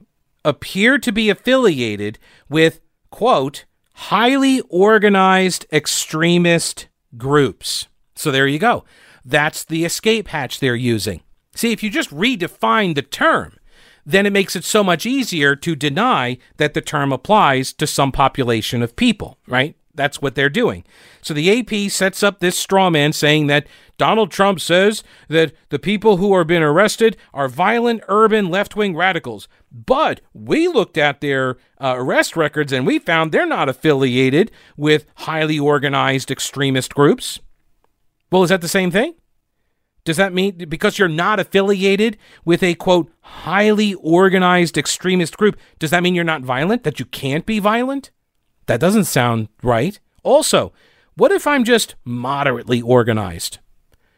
[0.45, 2.17] appear to be affiliated
[2.47, 3.65] with, quote,
[3.95, 7.87] highly organized extremist groups.
[8.15, 8.85] So there you go.
[9.25, 11.23] That's the escape hatch they're using.
[11.55, 13.57] See, if you just redefine the term,
[14.05, 18.13] then it makes it so much easier to deny that the term applies to some
[18.13, 19.75] population of people, right?
[19.95, 20.83] That's what they're doing.
[21.21, 23.67] So the AP sets up this straw man saying that
[23.97, 28.95] Donald Trump says that the people who are being arrested are violent urban left wing
[28.95, 29.47] radicals.
[29.71, 35.05] But we looked at their uh, arrest records and we found they're not affiliated with
[35.15, 37.39] highly organized extremist groups.
[38.31, 39.15] Well, is that the same thing?
[40.05, 45.89] Does that mean because you're not affiliated with a quote highly organized extremist group, does
[45.89, 46.83] that mean you're not violent?
[46.83, 48.11] That you can't be violent?
[48.67, 49.99] That doesn't sound right.
[50.23, 50.73] Also,
[51.15, 53.59] what if I'm just moderately organized?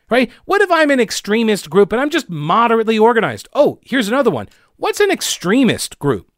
[0.10, 0.32] Right?
[0.46, 3.50] What if I'm an extremist group and I'm just moderately organized?
[3.54, 4.48] Oh, here's another one.
[4.78, 6.32] What's an extremist group?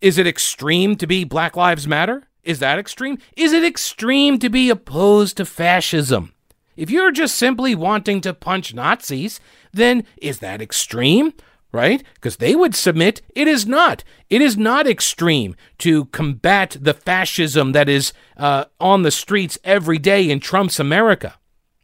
[0.00, 2.24] Is it extreme to be Black Lives Matter?
[2.42, 3.18] Is that extreme?
[3.36, 6.34] Is it extreme to be opposed to fascism?
[6.76, 9.40] If you're just simply wanting to punch Nazis,
[9.72, 11.32] then is that extreme?
[11.72, 12.02] Right?
[12.14, 14.04] Because they would submit it is not.
[14.28, 19.98] It is not extreme to combat the fascism that is uh, on the streets every
[19.98, 21.36] day in Trump's America.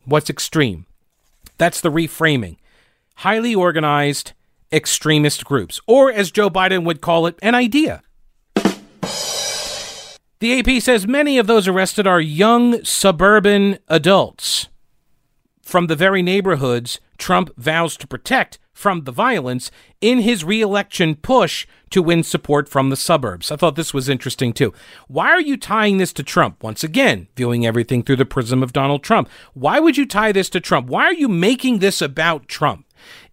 [0.04, 0.84] What's extreme?
[1.56, 2.56] That's the reframing.
[3.16, 4.32] Highly organized
[4.70, 8.02] extremist groups, or as Joe Biden would call it, an idea.
[10.40, 14.68] The AP says many of those arrested are young suburban adults
[15.68, 21.66] from the very neighborhoods Trump vows to protect from the violence in his reelection push
[21.90, 23.50] to win support from the suburbs.
[23.50, 24.72] I thought this was interesting too.
[25.08, 26.62] Why are you tying this to Trump?
[26.62, 29.28] Once again, viewing everything through the prism of Donald Trump.
[29.52, 30.88] Why would you tie this to Trump?
[30.88, 32.86] Why are you making this about Trump?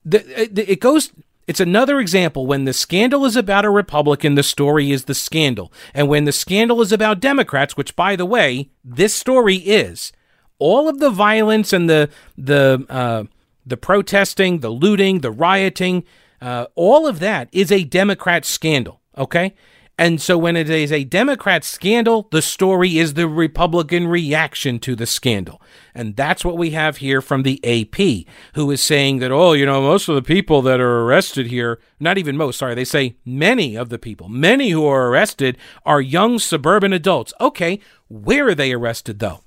[0.05, 1.13] Uh, it goes
[1.47, 5.71] it's another example when the scandal is about a Republican, the story is the scandal.
[5.93, 10.11] And when the scandal is about Democrats, which by the way, this story is,
[10.59, 13.23] all of the violence and the the uh,
[13.65, 16.03] the protesting, the looting, the rioting,
[16.41, 19.01] uh, all of that is a Democrat scandal.
[19.17, 19.53] Okay.
[19.97, 24.93] And so when it is a Democrat scandal, the story is the Republican reaction to
[24.93, 25.61] the scandal.
[25.93, 29.65] And that's what we have here from the AP, who is saying that, oh, you
[29.65, 33.15] know, most of the people that are arrested here, not even most, sorry, they say
[33.23, 37.33] many of the people, many who are arrested are young suburban adults.
[37.39, 37.79] Okay,
[38.09, 39.44] where are they arrested though?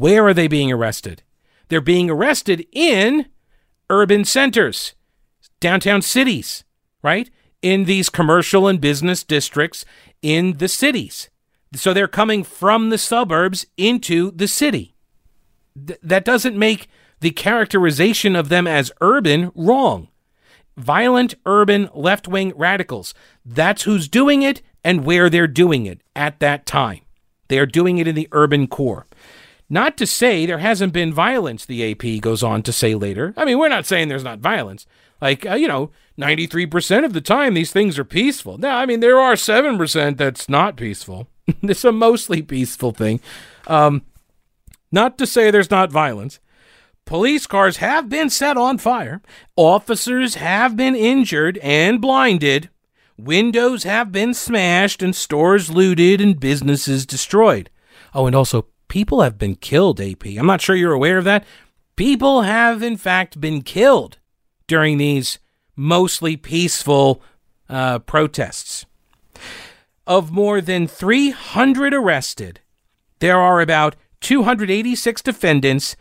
[0.00, 1.22] Where are they being arrested?
[1.68, 3.26] They're being arrested in
[3.90, 4.94] urban centers,
[5.60, 6.64] downtown cities,
[7.02, 7.28] right?
[7.60, 9.84] In these commercial and business districts
[10.22, 11.28] in the cities.
[11.74, 14.94] So they're coming from the suburbs into the city.
[15.76, 16.88] Th- that doesn't make
[17.20, 20.08] the characterization of them as urban wrong.
[20.78, 23.12] Violent urban left wing radicals.
[23.44, 27.00] That's who's doing it and where they're doing it at that time.
[27.48, 29.04] They are doing it in the urban core.
[29.72, 33.32] Not to say there hasn't been violence, the AP goes on to say later.
[33.36, 34.84] I mean, we're not saying there's not violence.
[35.20, 38.58] Like, uh, you know, 93% of the time these things are peaceful.
[38.58, 41.28] Now, I mean, there are 7% that's not peaceful.
[41.62, 43.20] it's a mostly peaceful thing.
[43.68, 44.02] Um,
[44.90, 46.40] not to say there's not violence.
[47.04, 49.22] Police cars have been set on fire.
[49.56, 52.70] Officers have been injured and blinded.
[53.16, 57.70] Windows have been smashed and stores looted and businesses destroyed.
[58.14, 60.26] Oh, and also people have been killed, AP.
[60.26, 61.46] I'm not sure you're aware of that.
[61.96, 64.18] People have, in fact, been killed
[64.66, 65.38] during these
[65.74, 67.22] mostly peaceful
[67.70, 68.84] uh, protests.
[70.06, 72.60] Of more than 300 arrested,
[73.20, 75.96] there are about 286 defendants.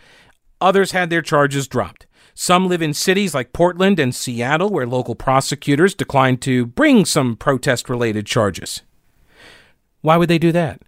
[0.59, 2.07] Others had their charges dropped.
[2.33, 7.35] Some live in cities like Portland and Seattle, where local prosecutors declined to bring some
[7.35, 8.81] protest related charges.
[10.01, 10.81] Why would they do that?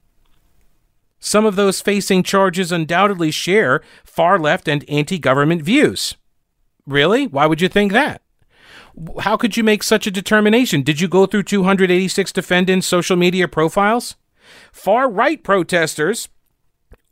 [1.24, 6.15] Some of those facing charges undoubtedly share far left and anti government views.
[6.88, 7.28] Really?
[7.28, 8.24] Why would you think that?
[9.19, 10.82] How could you make such a determination?
[10.82, 14.15] Did you go through 286 defendants' social media profiles?
[14.74, 16.28] Far right protesters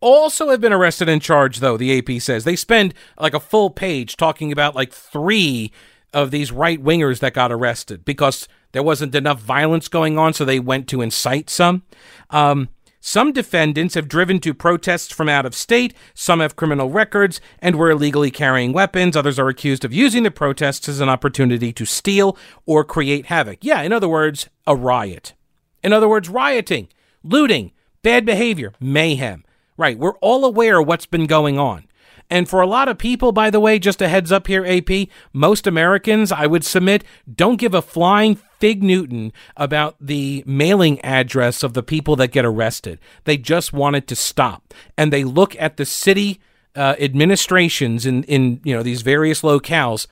[0.01, 2.43] also have been arrested and charged, though, the AP says.
[2.43, 5.71] They spend like a full page talking about like three
[6.13, 10.43] of these right wingers that got arrested because there wasn't enough violence going on, so
[10.45, 11.83] they went to incite some.
[12.31, 12.69] Um,
[13.01, 17.77] Some defendants have driven to protests from out of state, some have criminal records and
[17.77, 19.15] were illegally carrying weapons.
[19.15, 23.59] Others are accused of using the protests as an opportunity to steal or create havoc.
[23.61, 25.33] Yeah, in other words, a riot.
[25.81, 26.89] In other words, rioting,
[27.23, 27.71] looting,
[28.03, 29.45] bad behavior, mayhem.
[29.77, 31.85] Right, we're all aware of what's been going on.
[32.29, 35.07] And for a lot of people, by the way, just a heads up here, AP,
[35.33, 37.03] most Americans, I would submit,
[37.33, 42.45] don't give a flying fig Newton about the mailing address of the people that get
[42.45, 42.99] arrested.
[43.23, 44.73] They just want it to stop.
[44.97, 46.39] And they look at the city
[46.75, 50.07] uh, administrations in, in you know these various locales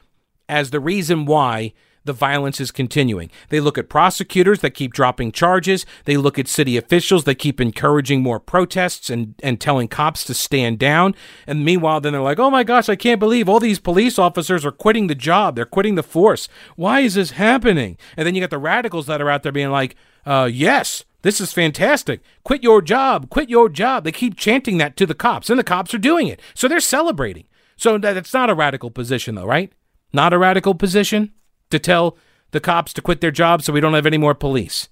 [0.50, 1.74] as the reason why
[2.08, 3.30] the violence is continuing.
[3.50, 5.86] They look at prosecutors that keep dropping charges.
[6.06, 10.34] They look at city officials that keep encouraging more protests and, and telling cops to
[10.34, 11.14] stand down.
[11.46, 14.66] And meanwhile, then they're like, oh my gosh, I can't believe all these police officers
[14.66, 15.56] are quitting the job.
[15.56, 16.50] They're quitting the force.
[16.76, 17.98] Why is this happening?
[18.16, 19.96] And then you got the radicals that are out there being like,
[20.26, 22.22] uh, yes, this is fantastic.
[22.44, 23.30] Quit your job.
[23.30, 24.04] Quit your job.
[24.04, 26.42] They keep chanting that to the cops, and the cops are doing it.
[26.54, 27.46] So they're celebrating.
[27.76, 29.72] So that's not a radical position, though, right?
[30.14, 31.34] Not a radical position?
[31.70, 32.18] To tell
[32.52, 34.90] the cops to quit their jobs so we don't have any more police.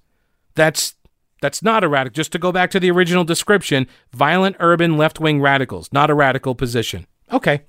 [0.54, 0.94] That's
[1.42, 2.14] that's not a radical.
[2.14, 6.54] Just to go back to the original description, violent urban left-wing radicals, not a radical
[6.54, 7.06] position.
[7.30, 7.62] Okay.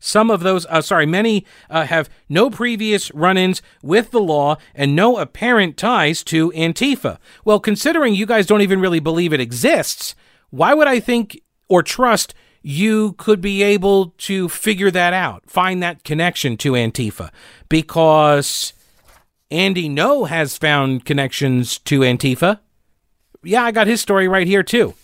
[0.00, 4.56] Some of those, uh, sorry, many uh, have no previous run ins with the law
[4.74, 7.18] and no apparent ties to Antifa.
[7.44, 10.14] Well, considering you guys don't even really believe it exists,
[10.50, 12.34] why would I think or trust
[12.66, 17.30] you could be able to figure that out, find that connection to Antifa,
[17.68, 18.72] because
[19.50, 22.60] Andy Ngo has found connections to Antifa.
[23.42, 24.94] Yeah, I got his story right here too,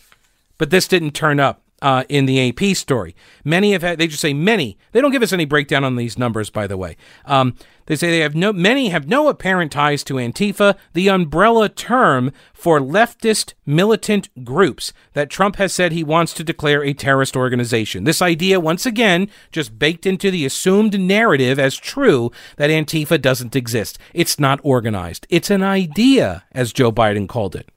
[0.57, 3.15] but this didn't turn up uh, in the AP story.
[3.45, 4.77] Many have had, they just say many.
[4.93, 6.97] They don't give us any breakdown on these numbers, by the way.
[7.25, 7.55] Um,
[7.87, 12.33] they say they have no, many have no apparent ties to Antifa, the umbrella term
[12.53, 18.05] for leftist militant groups that Trump has said he wants to declare a terrorist organization.
[18.05, 23.57] This idea, once again, just baked into the assumed narrative as true that Antifa doesn't
[23.57, 23.99] exist.
[24.15, 25.27] It's not organized.
[25.29, 27.69] It's an idea, as Joe Biden called it.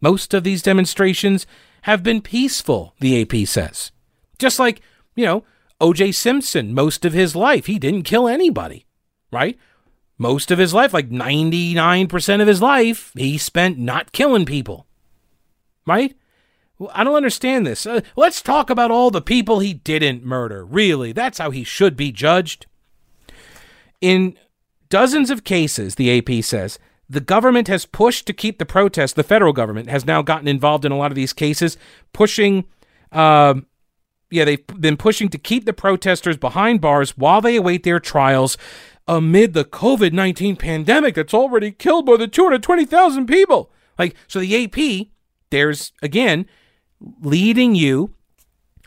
[0.00, 1.46] Most of these demonstrations
[1.86, 3.92] have been peaceful, the AP says.
[4.40, 4.80] Just like,
[5.14, 5.44] you know,
[5.80, 6.10] O.J.
[6.10, 8.86] Simpson, most of his life, he didn't kill anybody,
[9.30, 9.56] right?
[10.18, 14.88] Most of his life, like 99% of his life, he spent not killing people,
[15.86, 16.16] right?
[16.92, 17.86] I don't understand this.
[17.86, 20.64] Uh, let's talk about all the people he didn't murder.
[20.64, 22.66] Really, that's how he should be judged.
[24.00, 24.36] In
[24.88, 29.12] dozens of cases, the AP says, the government has pushed to keep the protests.
[29.12, 31.76] The federal government has now gotten involved in a lot of these cases,
[32.12, 32.64] pushing.
[33.12, 33.54] Uh,
[34.30, 38.58] yeah, they've been pushing to keep the protesters behind bars while they await their trials
[39.06, 43.70] amid the COVID 19 pandemic that's already killed more than 220,000 people.
[43.98, 45.08] Like, so the AP,
[45.50, 46.46] there's again
[47.20, 48.14] leading you,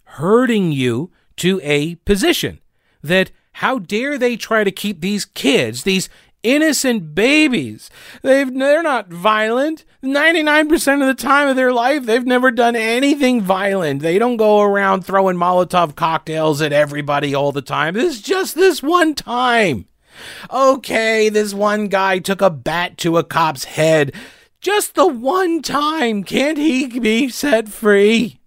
[0.04, 2.60] hurting you to a position
[3.02, 6.10] that how dare they try to keep these kids, these
[6.44, 7.90] innocent babies.
[8.22, 9.86] They've they're not violent.
[10.04, 14.02] 99% of the time of their life they've never done anything violent.
[14.02, 17.94] They don't go around throwing Molotov cocktails at everybody all the time.
[17.94, 19.88] This is just this one time.
[20.52, 24.14] Okay, this one guy took a bat to a cop's head.
[24.62, 26.24] Just the one time.
[26.24, 28.40] Can't he be set free?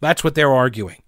[0.00, 1.02] That's what they're arguing.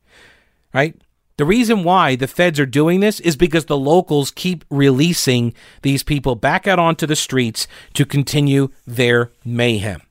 [0.72, 0.94] Right?
[1.42, 6.04] The reason why the feds are doing this is because the locals keep releasing these
[6.04, 10.02] people back out onto the streets to continue their mayhem.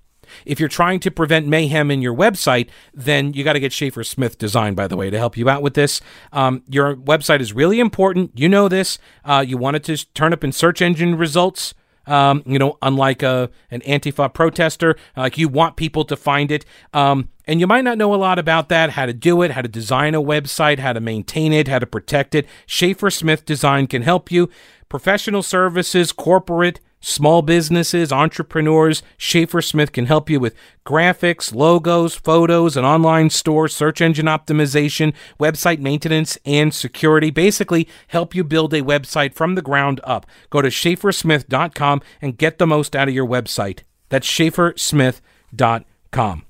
[0.45, 4.03] If you're trying to prevent mayhem in your website, then you got to get Schaefer
[4.03, 6.01] Smith Design, by the way, to help you out with this.
[6.33, 8.31] Um, your website is really important.
[8.37, 8.99] You know this.
[9.23, 11.73] Uh, you want it to turn up in search engine results.
[12.11, 16.65] Um, you know, unlike a an Antifa protester, like you want people to find it.
[16.93, 19.61] Um, and you might not know a lot about that, how to do it, how
[19.61, 22.47] to design a website, how to maintain it, how to protect it.
[22.65, 24.49] Schaefer Smith Design can help you.
[24.89, 32.77] Professional services, corporate, small businesses, entrepreneurs, Schaefer Smith can help you with graphics, logos, photos,
[32.77, 37.29] an online store, search engine optimization, website maintenance, and security.
[37.29, 40.25] Basically, help you build a website from the ground up.
[40.49, 43.79] Go to schaefersmith.com and get the most out of your website.
[44.09, 46.45] That's schaefersmith.com.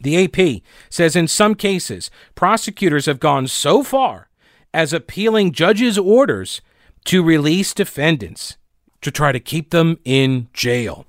[0.00, 4.28] The AP says in some cases, prosecutors have gone so far
[4.72, 6.60] as appealing judges' orders
[7.04, 8.58] to release defendants
[9.04, 11.06] to try to keep them in jail.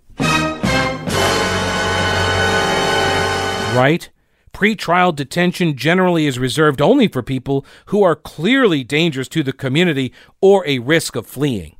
[3.75, 4.09] Right?
[4.53, 10.13] Pre-trial detention generally is reserved only for people who are clearly dangerous to the community
[10.39, 11.75] or a risk of fleeing.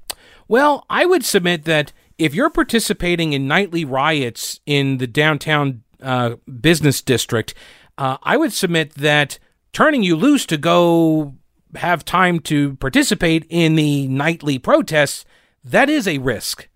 [0.48, 6.36] Well, I would submit that if you're participating in nightly riots in the downtown uh,
[6.60, 7.54] business district,
[7.98, 9.40] uh, I would submit that
[9.72, 11.36] turning you loose to go
[11.76, 15.26] have time to participate in the nightly protests,
[15.66, 16.70] that is a risk,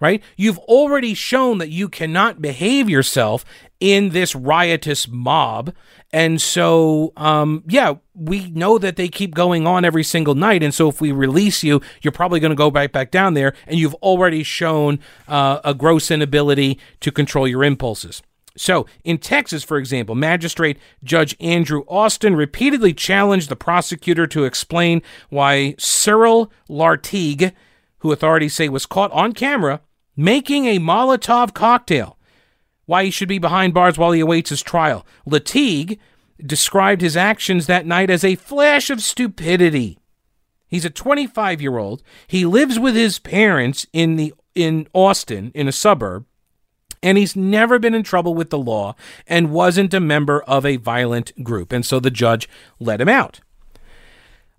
[0.00, 0.22] right?
[0.36, 3.44] You've already shown that you cannot behave yourself
[3.78, 5.72] in this riotous mob.
[6.12, 10.62] And so, um, yeah, we know that they keep going on every single night.
[10.62, 13.54] And so, if we release you, you're probably going to go right back down there.
[13.66, 18.22] And you've already shown uh, a gross inability to control your impulses.
[18.56, 25.02] So, in Texas, for example, Magistrate Judge Andrew Austin repeatedly challenged the prosecutor to explain
[25.30, 27.52] why Cyril Lartigue,
[28.02, 29.80] who authorities say was caught on camera
[30.14, 32.18] making a Molotov cocktail,
[32.84, 35.06] why he should be behind bars while he awaits his trial.
[35.26, 35.98] Lartigue
[36.44, 39.98] described his actions that night as a flash of stupidity.
[40.68, 42.02] He's a 25 year old.
[42.26, 46.26] He lives with his parents in the in Austin, in a suburb
[47.02, 48.94] and he's never been in trouble with the law
[49.26, 51.72] and wasn't a member of a violent group.
[51.72, 52.48] And so the judge
[52.78, 53.40] let him out.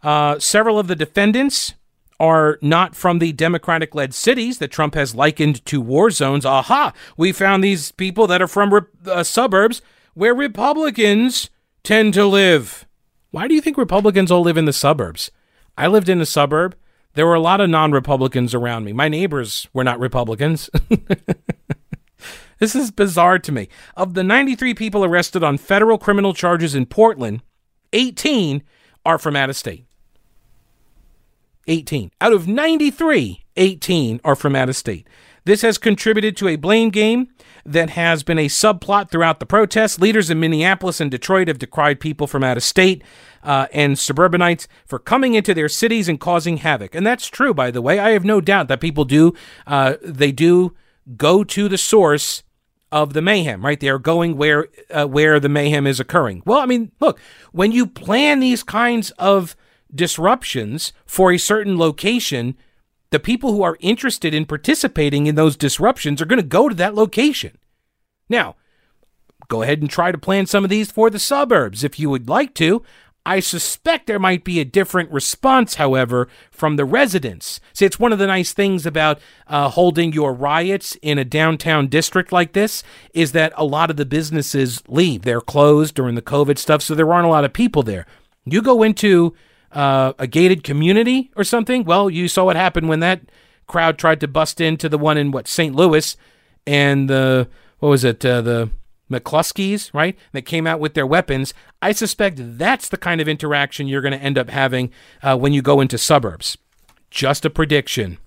[0.01, 1.75] Uh, several of the defendants
[2.23, 6.45] are not from the Democratic led cities that Trump has likened to war zones.
[6.45, 6.93] Aha!
[7.17, 9.81] We found these people that are from uh, suburbs
[10.13, 11.49] where Republicans
[11.83, 12.85] tend to live.
[13.31, 15.31] Why do you think Republicans all live in the suburbs?
[15.77, 16.77] I lived in a suburb.
[17.15, 18.93] There were a lot of non Republicans around me.
[18.93, 20.69] My neighbors were not Republicans.
[22.63, 23.67] This is bizarre to me.
[23.97, 27.41] Of the 93 people arrested on federal criminal charges in Portland,
[27.91, 28.63] 18
[29.05, 29.85] are from out of state.
[31.67, 32.11] 18.
[32.21, 35.07] Out of 93, 18 are from out of state.
[35.45, 37.27] This has contributed to a blame game
[37.65, 39.99] that has been a subplot throughout the protests.
[39.99, 43.03] Leaders in Minneapolis and Detroit have decried people from out of state
[43.43, 46.95] uh, and suburbanites for coming into their cities and causing havoc.
[46.95, 47.99] And that's true, by the way.
[47.99, 49.33] I have no doubt that people do,
[49.67, 50.75] uh, they do
[51.17, 52.43] go to the source
[52.91, 53.79] of the mayhem, right?
[53.79, 56.43] They are going where uh, where the mayhem is occurring.
[56.45, 57.19] Well, I mean, look,
[57.51, 59.55] when you plan these kinds of
[59.93, 62.55] disruptions for a certain location,
[63.11, 66.75] the people who are interested in participating in those disruptions are going to go to
[66.75, 67.57] that location.
[68.27, 68.55] Now,
[69.47, 72.27] go ahead and try to plan some of these for the suburbs if you would
[72.27, 72.83] like to.
[73.25, 77.61] I suspect there might be a different response, however, from the residents.
[77.71, 81.87] See, it's one of the nice things about uh, holding your riots in a downtown
[81.87, 82.83] district like this
[83.13, 85.21] is that a lot of the businesses leave.
[85.21, 88.05] They're closed during the COVID stuff, so there aren't a lot of people there.
[88.45, 89.33] You go into
[89.73, 93.21] uh, a gated community or something, well, you saw what happened when that
[93.67, 95.75] crowd tried to bust into the one in, what, St.
[95.75, 96.15] Louis,
[96.65, 97.47] and the,
[97.79, 98.69] what was it, uh, the
[99.11, 101.53] McCloskeys, right, that came out with their weapons.
[101.81, 105.53] I suspect that's the kind of interaction you're going to end up having uh, when
[105.53, 106.57] you go into suburbs.
[107.09, 108.17] Just a prediction.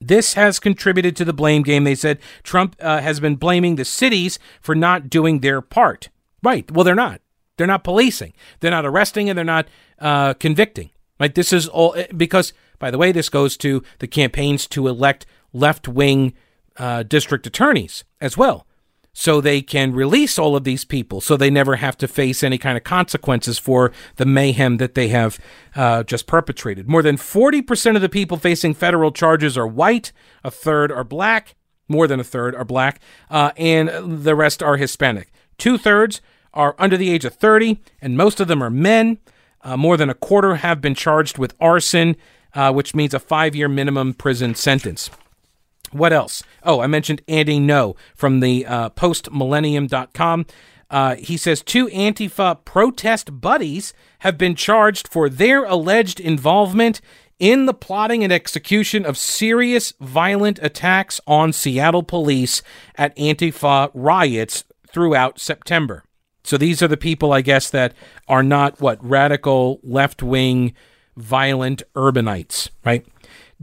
[0.00, 1.84] This has contributed to the blame game.
[1.84, 6.08] They said Trump uh, has been blaming the cities for not doing their part.
[6.42, 6.70] Right.
[6.70, 7.20] Well, they're not.
[7.56, 8.32] They're not policing.
[8.60, 10.90] They're not arresting and they're not uh, convicting.
[11.18, 11.34] Right.
[11.34, 15.24] This is all eh, because, by the way, this goes to the campaigns to elect
[15.52, 16.34] left wing
[16.76, 18.66] uh, district attorneys as well
[19.18, 22.58] so they can release all of these people so they never have to face any
[22.58, 25.38] kind of consequences for the mayhem that they have
[25.74, 26.86] uh, just perpetrated.
[26.86, 30.12] More than 40% of the people facing federal charges are white,
[30.44, 31.54] a third are black,
[31.88, 33.00] more than a third are black,
[33.30, 33.88] uh, and
[34.22, 35.32] the rest are Hispanic.
[35.56, 36.20] Two thirds
[36.56, 39.18] are under the age of 30, and most of them are men.
[39.62, 42.16] Uh, more than a quarter have been charged with arson,
[42.54, 45.10] uh, which means a five year minimum prison sentence.
[45.92, 46.42] What else?
[46.62, 50.46] Oh, I mentioned Andy Ngo from the uh, postmillennial.com.
[50.88, 57.00] Uh, he says two Antifa protest buddies have been charged for their alleged involvement
[57.38, 62.62] in the plotting and execution of serious violent attacks on Seattle police
[62.96, 66.04] at Antifa riots throughout September.
[66.46, 67.92] So these are the people, I guess, that
[68.28, 70.74] are not what radical left wing
[71.16, 73.04] violent urbanites, right?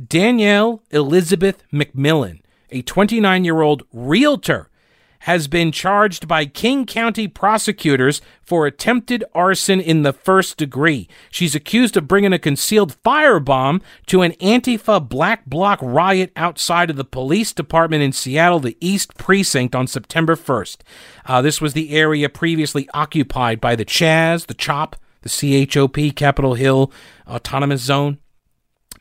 [0.07, 4.69] Danielle Elizabeth McMillan, a 29 year old realtor,
[5.24, 11.07] has been charged by King County prosecutors for attempted arson in the first degree.
[11.32, 16.97] She's accused of bringing a concealed firebomb to an Antifa black bloc riot outside of
[16.97, 20.78] the police department in Seattle, the East Precinct, on September 1st.
[21.26, 26.55] Uh, this was the area previously occupied by the Chaz, the CHOP, the CHOP, Capitol
[26.55, 26.91] Hill
[27.28, 28.17] Autonomous Zone.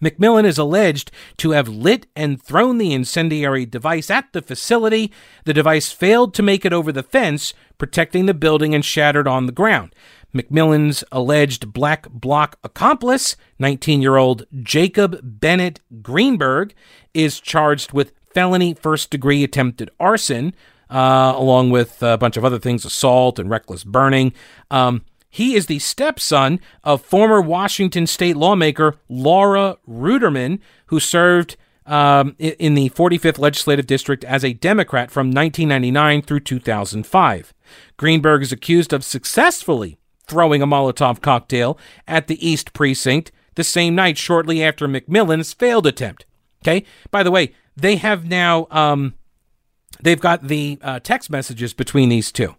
[0.03, 5.13] McMillan is alleged to have lit and thrown the incendiary device at the facility.
[5.45, 9.47] The device failed to make it over the fence, protecting the building, and shattered on
[9.47, 9.95] the ground.
[10.35, 16.75] McMillan's alleged black bloc accomplice, 19 year old Jacob Bennett Greenberg,
[17.15, 20.55] is charged with felony first degree attempted arson.
[20.91, 24.33] uh, along with a bunch of other things, assault and reckless burning.
[24.71, 31.57] Um, he is the stepson of former Washington state lawmaker Laura Ruderman, who served
[31.87, 37.55] um, in the 45th legislative district as a Democrat from 1999 through 2005.
[37.97, 43.95] Greenberg is accused of successfully throwing a Molotov cocktail at the East Precinct the same
[43.95, 46.27] night shortly after McMillan's failed attempt.
[46.63, 46.85] Okay.
[47.11, 49.15] By the way, they have now um,
[50.03, 52.55] they've got the uh, text messages between these two.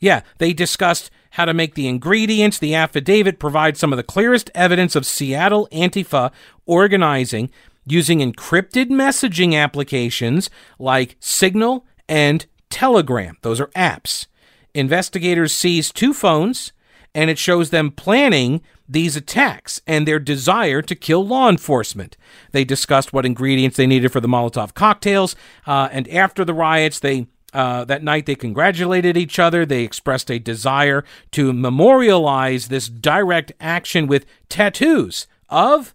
[0.00, 2.58] Yeah, they discussed how to make the ingredients.
[2.58, 6.32] The affidavit provides some of the clearest evidence of Seattle Antifa
[6.66, 7.48] organizing
[7.86, 13.36] using encrypted messaging applications like Signal and Telegram.
[13.42, 14.26] Those are apps.
[14.74, 16.72] Investigators seize two phones
[17.14, 22.16] and it shows them planning these attacks and their desire to kill law enforcement.
[22.50, 25.36] They discussed what ingredients they needed for the Molotov cocktails,
[25.66, 29.64] uh, and after the riots, they uh, that night they congratulated each other.
[29.64, 35.94] They expressed a desire to memorialize this direct action with tattoos of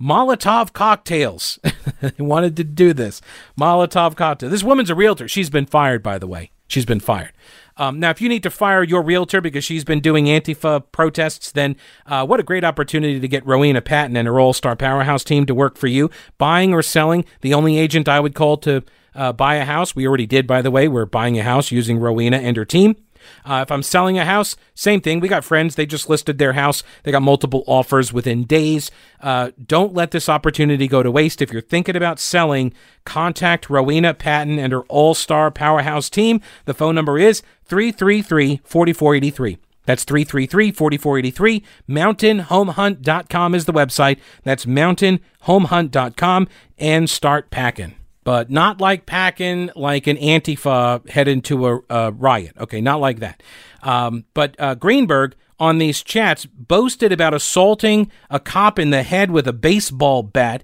[0.00, 1.58] Molotov cocktails.
[2.00, 3.20] they wanted to do this.
[3.58, 4.50] Molotov cocktail.
[4.50, 5.28] This woman's a realtor.
[5.28, 6.50] She's been fired, by the way.
[6.66, 7.32] She's been fired.
[7.76, 11.50] Um, now, if you need to fire your realtor because she's been doing Antifa protests,
[11.50, 11.76] then
[12.06, 15.44] uh, what a great opportunity to get Rowena Patton and her All Star Powerhouse team
[15.46, 16.10] to work for you.
[16.38, 18.84] Buying or selling, the only agent I would call to
[19.14, 20.88] uh, buy a house, we already did, by the way.
[20.88, 22.96] We're buying a house using Rowena and her team.
[23.44, 25.20] Uh, if I'm selling a house, same thing.
[25.20, 25.74] We got friends.
[25.74, 26.82] They just listed their house.
[27.02, 28.90] They got multiple offers within days.
[29.20, 31.40] Uh, don't let this opportunity go to waste.
[31.42, 32.72] If you're thinking about selling,
[33.04, 36.40] contact Rowena Patton and her all star powerhouse team.
[36.64, 39.58] The phone number is 333 4483.
[39.86, 41.62] That's 333 4483.
[41.88, 44.18] MountainHomeHunt.com is the website.
[44.42, 46.48] That's MountainHomeHunt.com
[46.78, 47.94] and start packing
[48.24, 52.56] but not like packing like an Antifa head into a, a riot.
[52.58, 53.42] Okay, not like that.
[53.82, 59.30] Um, but uh, Greenberg on these chats boasted about assaulting a cop in the head
[59.30, 60.62] with a baseball bat.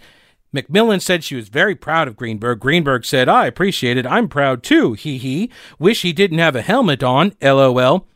[0.54, 2.58] McMillan said she was very proud of Greenberg.
[2.58, 4.06] Greenberg said, I appreciate it.
[4.06, 4.94] I'm proud too.
[4.94, 5.50] He he.
[5.78, 7.34] Wish he didn't have a helmet on.
[7.40, 8.06] LOL.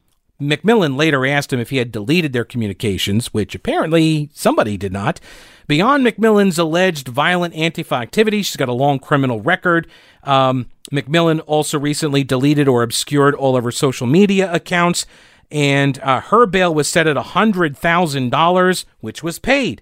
[0.40, 5.20] McMillan later asked him if he had deleted their communications, which apparently somebody did not.
[5.66, 9.86] Beyond McMillan's alleged violent Antifa activity, she's got a long criminal record.
[10.22, 15.06] Um, McMillan also recently deleted or obscured all of her social media accounts,
[15.50, 19.80] and uh, her bail was set at $100,000, which was paid.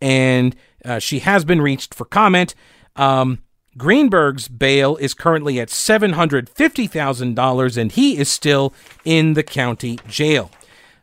[0.00, 0.54] And
[0.84, 2.54] uh, she has been reached for comment.
[2.94, 3.40] Um,
[3.76, 8.72] Greenberg's bail is currently at $750,000, and he is still
[9.04, 10.52] in the county jail.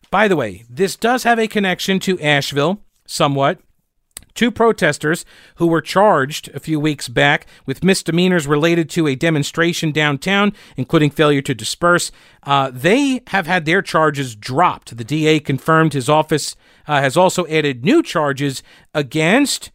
[0.10, 3.60] By the way, this does have a connection to Asheville, somewhat.
[4.36, 5.26] Two protesters
[5.56, 11.10] who were charged a few weeks back with misdemeanors related to a demonstration downtown, including
[11.10, 12.12] failure to disperse,
[12.44, 14.98] uh, they have had their charges dropped.
[14.98, 16.56] The DA confirmed his office
[16.88, 18.64] uh, has also added new charges
[18.94, 19.72] against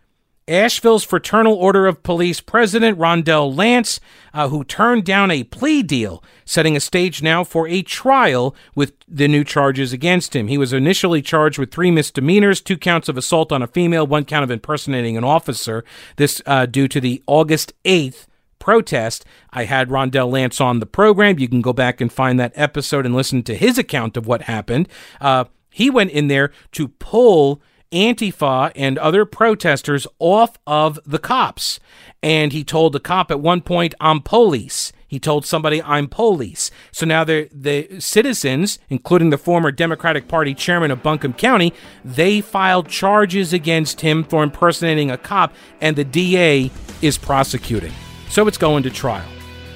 [0.48, 3.98] Asheville's Fraternal Order of Police President Rondell Lance,
[4.32, 8.92] uh, who turned down a plea deal, setting a stage now for a trial with
[9.08, 10.46] the new charges against him.
[10.46, 14.24] He was initially charged with three misdemeanors, two counts of assault on a female, one
[14.24, 15.84] count of impersonating an officer.
[16.16, 18.26] This uh, due to the August 8th
[18.58, 19.24] protest.
[19.50, 21.38] I had Rondell Lance on the program.
[21.38, 24.42] You can go back and find that episode and listen to his account of what
[24.42, 24.88] happened.
[25.20, 31.80] Uh, he went in there to pull Antifa and other protesters off of the cops.
[32.22, 34.92] And he told the cop at one point, I'm police.
[35.08, 36.70] He told somebody, I'm police.
[36.90, 41.72] So now the, the citizens, including the former Democratic Party chairman of Buncombe County,
[42.04, 46.70] they filed charges against him for impersonating a cop, and the DA
[47.02, 47.92] is prosecuting.
[48.28, 49.28] So it's going to trial.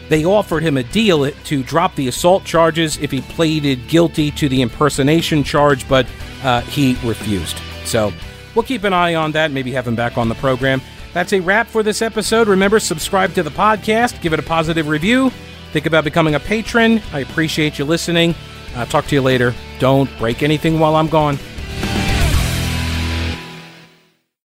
[0.09, 4.49] They offered him a deal to drop the assault charges if he pleaded guilty to
[4.49, 6.07] the impersonation charge, but
[6.43, 7.61] uh, he refused.
[7.85, 8.13] So
[8.55, 10.81] we'll keep an eye on that, maybe have him back on the program.
[11.13, 12.47] That's a wrap for this episode.
[12.49, 15.31] Remember, subscribe to the podcast, give it a positive review,
[15.73, 17.03] think about becoming a patron.
[17.13, 18.35] I appreciate you listening.
[18.77, 19.53] Uh, talk to you later.
[19.81, 21.39] Don't break anything while I'm gone.